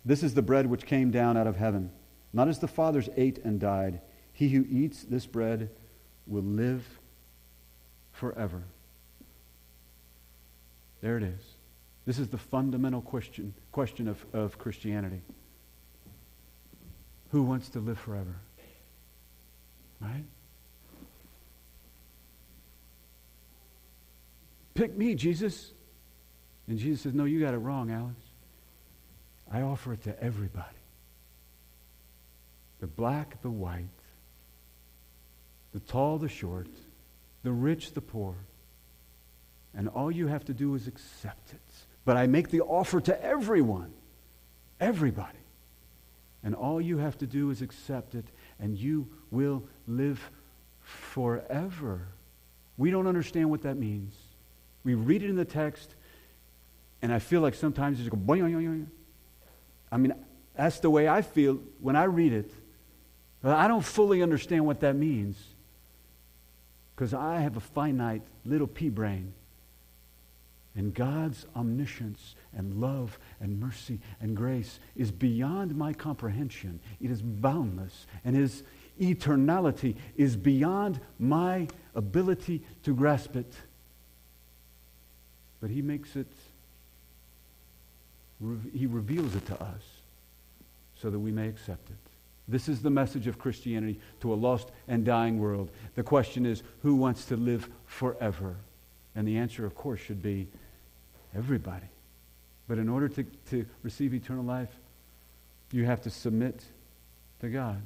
[0.04, 1.90] This is the bread which came down out of heaven,
[2.32, 4.00] not as the fathers ate and died.
[4.32, 5.70] He who eats this bread
[6.28, 6.86] will live
[8.12, 8.62] forever.
[11.00, 11.53] There it is.
[12.06, 15.22] This is the fundamental question, question of, of Christianity.
[17.30, 18.36] Who wants to live forever?
[20.00, 20.24] Right?
[24.74, 25.72] Pick me, Jesus.
[26.68, 28.16] And Jesus says, No, you got it wrong, Alex.
[29.50, 30.68] I offer it to everybody
[32.80, 33.88] the black, the white,
[35.72, 36.68] the tall, the short,
[37.42, 38.34] the rich, the poor.
[39.74, 41.74] And all you have to do is accept it.
[42.04, 43.92] But I make the offer to everyone,
[44.80, 45.38] everybody.
[46.42, 48.26] And all you have to do is accept it,
[48.60, 50.20] and you will live
[50.80, 52.08] forever.
[52.76, 54.14] We don't understand what that means.
[54.84, 55.94] We read it in the text,
[57.00, 58.86] and I feel like sometimes you just go, boing, boing, boing.
[59.90, 60.14] I mean,
[60.54, 62.50] that's the way I feel when I read it.
[63.40, 65.42] But I don't fully understand what that means
[66.94, 69.32] because I have a finite little pea brain.
[70.76, 76.80] And God's omniscience and love and mercy and grace is beyond my comprehension.
[77.00, 78.06] It is boundless.
[78.24, 78.64] And His
[79.00, 83.52] eternality is beyond my ability to grasp it.
[85.60, 86.26] But He makes it,
[88.72, 89.82] He reveals it to us
[91.00, 91.96] so that we may accept it.
[92.48, 95.70] This is the message of Christianity to a lost and dying world.
[95.94, 98.56] The question is, who wants to live forever?
[99.14, 100.48] And the answer, of course, should be
[101.36, 101.86] Everybody.
[102.68, 104.70] But in order to, to receive eternal life,
[105.72, 106.64] you have to submit
[107.40, 107.82] to God.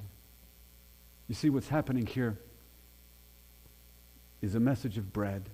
[1.27, 2.39] You see, what's happening here
[4.41, 5.49] is a message of bread.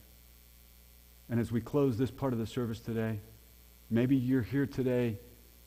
[1.31, 3.21] And as we close this part of the service today,
[3.91, 5.17] maybe you're here today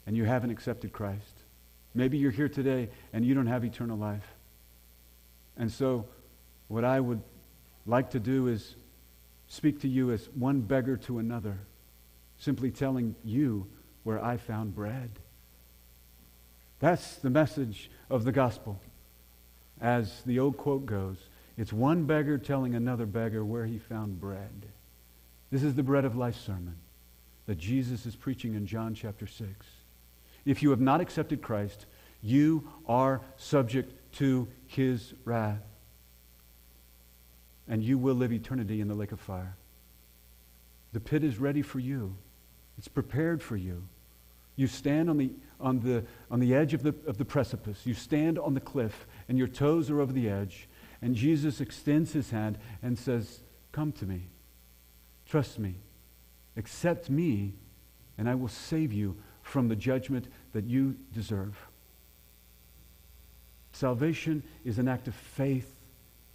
[0.06, 1.44] and you haven't accepted Christ.
[1.96, 4.28] Maybe you're here today and you don't have eternal life.
[5.58, 6.06] And so,
[6.68, 7.22] what I would
[7.86, 8.76] like to do is
[9.48, 11.58] speak to you as one beggar to another
[12.38, 13.68] simply telling you
[14.04, 15.12] where I found bread.
[16.80, 18.80] That's the message of the gospel.
[19.82, 21.18] As the old quote goes,
[21.58, 24.68] it's one beggar telling another beggar where he found bread.
[25.52, 26.78] This is the bread of life sermon
[27.48, 29.66] that Jesus is preaching in John chapter 6.
[30.46, 31.86] If you have not accepted Christ,
[32.22, 35.64] you are subject to his wrath.
[37.68, 39.56] And you will live eternity in the lake of fire.
[40.94, 42.16] The pit is ready for you.
[42.78, 43.84] It's prepared for you.
[44.56, 47.82] You stand on the, on the, on the edge of the, of the precipice.
[47.86, 50.68] You stand on the cliff, and your toes are over the edge.
[51.02, 54.24] And Jesus extends his hand and says, Come to me.
[55.28, 55.76] Trust me.
[56.56, 57.54] Accept me,
[58.18, 61.56] and I will save you from the judgment that you deserve.
[63.74, 65.72] Salvation is an act of faith,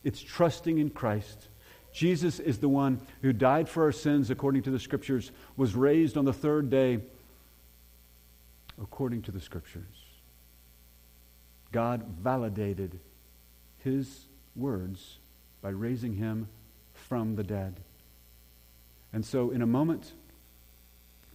[0.05, 1.49] it's trusting in Christ.
[1.93, 6.17] Jesus is the one who died for our sins according to the Scriptures, was raised
[6.17, 7.01] on the third day
[8.81, 9.85] according to the Scriptures.
[11.71, 12.99] God validated
[13.79, 14.27] his
[14.57, 15.19] words
[15.61, 16.49] by raising him
[16.95, 17.81] from the dead.
[19.13, 20.13] And so, in a moment,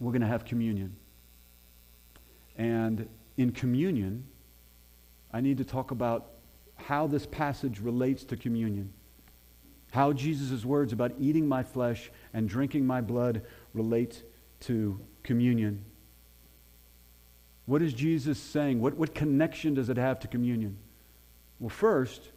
[0.00, 0.96] we're going to have communion.
[2.56, 4.24] And in communion,
[5.32, 6.30] I need to talk about
[6.74, 8.92] how this passage relates to communion.
[9.90, 14.22] How Jesus' words about eating my flesh and drinking my blood relate
[14.60, 15.84] to communion.
[17.66, 18.80] What is Jesus saying?
[18.80, 20.78] What, what connection does it have to communion?
[21.58, 22.30] Well, first,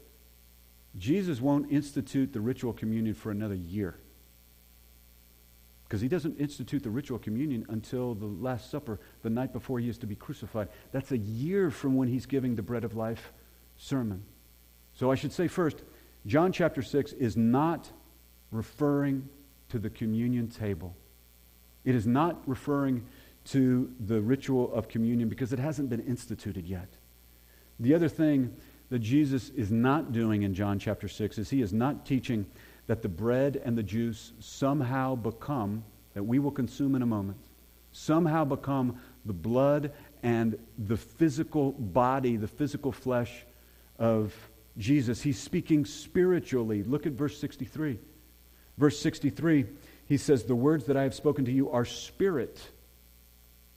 [0.98, 3.96] Jesus won't institute the ritual communion for another year.
[5.86, 9.90] Because he doesn't institute the ritual communion until the Last Supper, the night before he
[9.90, 10.70] is to be crucified.
[10.92, 13.34] That's a year from when he's giving the bread of life
[13.78, 14.24] sermon.
[14.94, 15.82] So I should say first,
[16.26, 17.90] John chapter 6 is not
[18.52, 19.28] referring
[19.70, 20.96] to the communion table.
[21.84, 23.06] It is not referring
[23.46, 26.88] to the ritual of communion because it hasn't been instituted yet.
[27.80, 28.56] The other thing
[28.90, 32.46] that Jesus is not doing in John chapter 6 is he is not teaching
[32.88, 37.38] that the bread and the juice somehow become, that we will consume in a moment,
[37.94, 39.92] somehow become the blood
[40.22, 43.46] and the physical body, the physical flesh
[43.98, 44.36] of
[44.78, 45.22] Jesus.
[45.22, 46.84] He's speaking spiritually.
[46.84, 48.00] Look at verse 63.
[48.78, 49.66] Verse 63,
[50.08, 52.60] he says, The words that I have spoken to you are spirit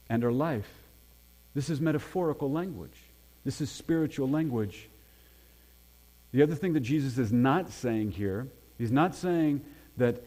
[0.09, 0.69] and are life.
[1.55, 2.97] This is metaphorical language.
[3.45, 4.89] This is spiritual language.
[6.33, 9.65] The other thing that Jesus is not saying here, he's not saying
[9.97, 10.23] that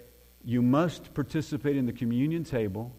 [0.46, 2.94] you must participate in the communion table,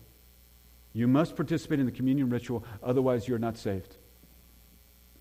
[0.93, 3.97] you must participate in the communion ritual, otherwise you're not saved.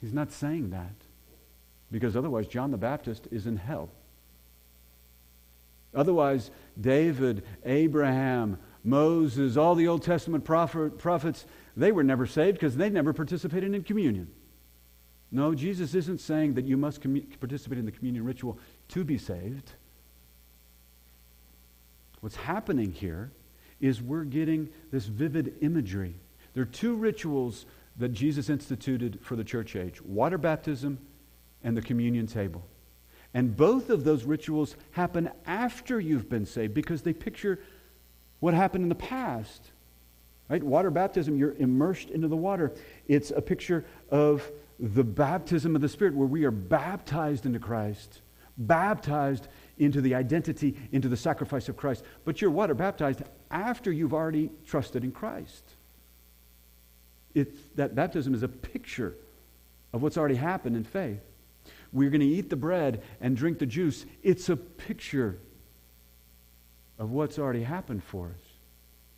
[0.01, 0.95] He's not saying that
[1.91, 3.89] because otherwise John the Baptist is in hell.
[5.95, 12.75] Otherwise, David, Abraham, Moses, all the Old Testament prophet, prophets, they were never saved because
[12.75, 14.27] they never participated in communion.
[15.31, 17.01] No, Jesus isn't saying that you must
[17.39, 18.59] participate in the communion ritual
[18.89, 19.73] to be saved.
[22.21, 23.31] What's happening here
[23.79, 26.15] is we're getting this vivid imagery.
[26.53, 27.65] There are two rituals
[27.97, 30.99] that Jesus instituted for the church age water baptism
[31.67, 32.65] and the communion table.
[33.33, 37.59] And both of those rituals happen after you've been saved because they picture
[38.39, 39.71] what happened in the past.
[40.47, 40.63] Right?
[40.63, 42.73] Water baptism, you're immersed into the water.
[43.09, 44.49] It's a picture of
[44.79, 48.21] the baptism of the Spirit where we are baptized into Christ,
[48.57, 52.05] baptized into the identity, into the sacrifice of Christ.
[52.23, 55.65] But you're water baptized after you've already trusted in Christ.
[57.35, 59.15] It's, that baptism is a picture
[59.91, 61.19] of what's already happened in faith.
[61.97, 64.05] We're going to eat the bread and drink the juice.
[64.21, 65.39] It's a picture
[66.99, 68.45] of what's already happened for us.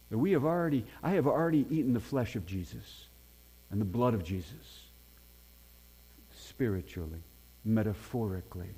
[0.10, 3.08] That we have already, I have already eaten the flesh of Jesus
[3.70, 4.86] and the blood of Jesus
[6.34, 7.20] spiritually,
[7.66, 8.70] metaphorically.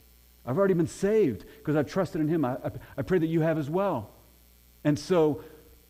[0.47, 2.43] I've already been saved because I've trusted in Him.
[2.43, 4.09] I, I, I, pray that you have as well.
[4.83, 5.43] And so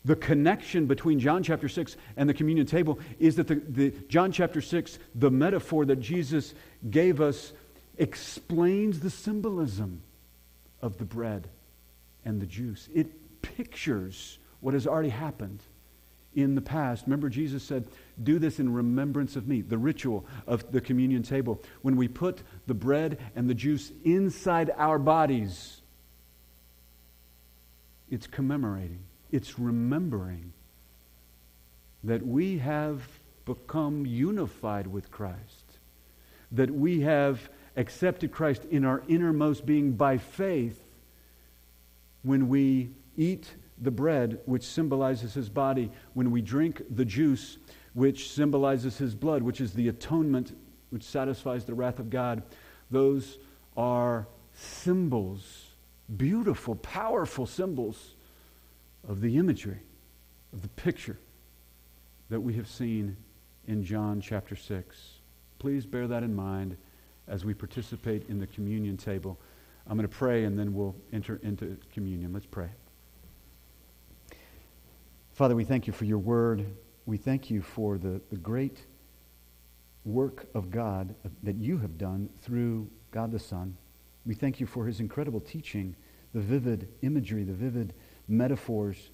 [0.04, 4.32] the connection between John chapter 6 and the communion table is that the, the John
[4.32, 6.54] chapter 6, the metaphor that Jesus
[6.90, 7.54] gave us,
[7.98, 10.02] explains the symbolism
[10.80, 11.48] of the bread
[12.24, 12.88] and the juice.
[12.94, 15.60] It pictures what has already happened
[16.34, 17.04] in the past.
[17.06, 17.86] Remember, Jesus said,
[18.22, 21.62] Do this in remembrance of me, the ritual of the communion table.
[21.82, 25.80] When we put the bread and the juice inside our bodies,
[28.10, 30.52] it's commemorating, it's remembering
[32.04, 33.02] that we have
[33.44, 35.78] become unified with Christ,
[36.50, 40.82] that we have accepted Christ in our innermost being by faith
[42.22, 43.50] when we eat
[43.80, 47.58] the bread, which symbolizes his body, when we drink the juice,
[47.94, 50.56] which symbolizes his blood, which is the atonement
[50.90, 52.42] which satisfies the wrath of God,
[52.90, 53.38] those
[53.76, 55.66] are symbols,
[56.16, 58.14] beautiful, powerful symbols
[59.08, 59.80] of the imagery,
[60.52, 61.18] of the picture
[62.28, 63.16] that we have seen
[63.66, 64.96] in John chapter 6.
[65.58, 66.76] Please bear that in mind
[67.28, 69.38] as we participate in the communion table.
[69.86, 72.32] I'm going to pray and then we'll enter into communion.
[72.32, 72.68] Let's pray.
[75.32, 76.66] Father, we thank you for your word.
[77.06, 78.84] We thank you for the, the great
[80.04, 83.76] work of God that you have done through God the Son.
[84.26, 85.96] We thank you for his incredible teaching,
[86.32, 87.94] the vivid imagery, the vivid
[88.28, 89.10] metaphors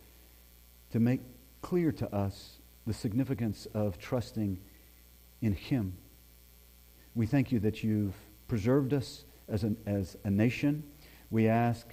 [0.90, 1.20] to make
[1.62, 4.58] clear to us the significance of trusting
[5.40, 5.96] in him.
[7.18, 8.14] We thank you that you've
[8.46, 10.84] preserved us as, an, as a nation.
[11.32, 11.84] We ask,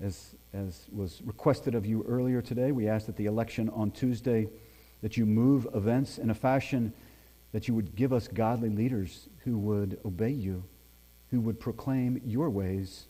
[0.00, 4.48] as, as was requested of you earlier today, we ask that the election on Tuesday,
[5.00, 6.92] that you move events in a fashion
[7.52, 10.64] that you would give us godly leaders who would obey you,
[11.30, 13.06] who would proclaim your ways,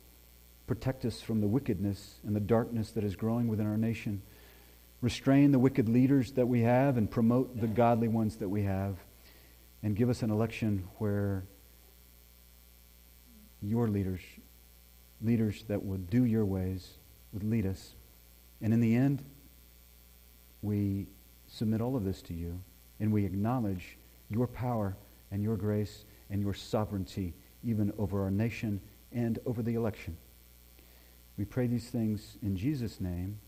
[0.67, 4.21] protect us from the wickedness and the darkness that is growing within our nation.
[5.01, 8.99] Restrain the wicked leaders that we have and promote the godly ones that we have.
[9.83, 11.45] And give us an election where
[13.63, 14.21] your leaders,
[15.21, 16.95] leaders that would do your ways,
[17.33, 17.95] would lead us.
[18.61, 19.25] And in the end,
[20.63, 21.07] we
[21.49, 22.61] submit all of this to you,
[23.01, 23.99] and we acknowledge
[24.29, 24.97] your power
[25.31, 27.35] and your grace and your sovereignty,
[27.65, 28.81] even over our nation
[29.13, 30.17] and over the election.
[31.37, 33.39] We pray these things in Jesus' name.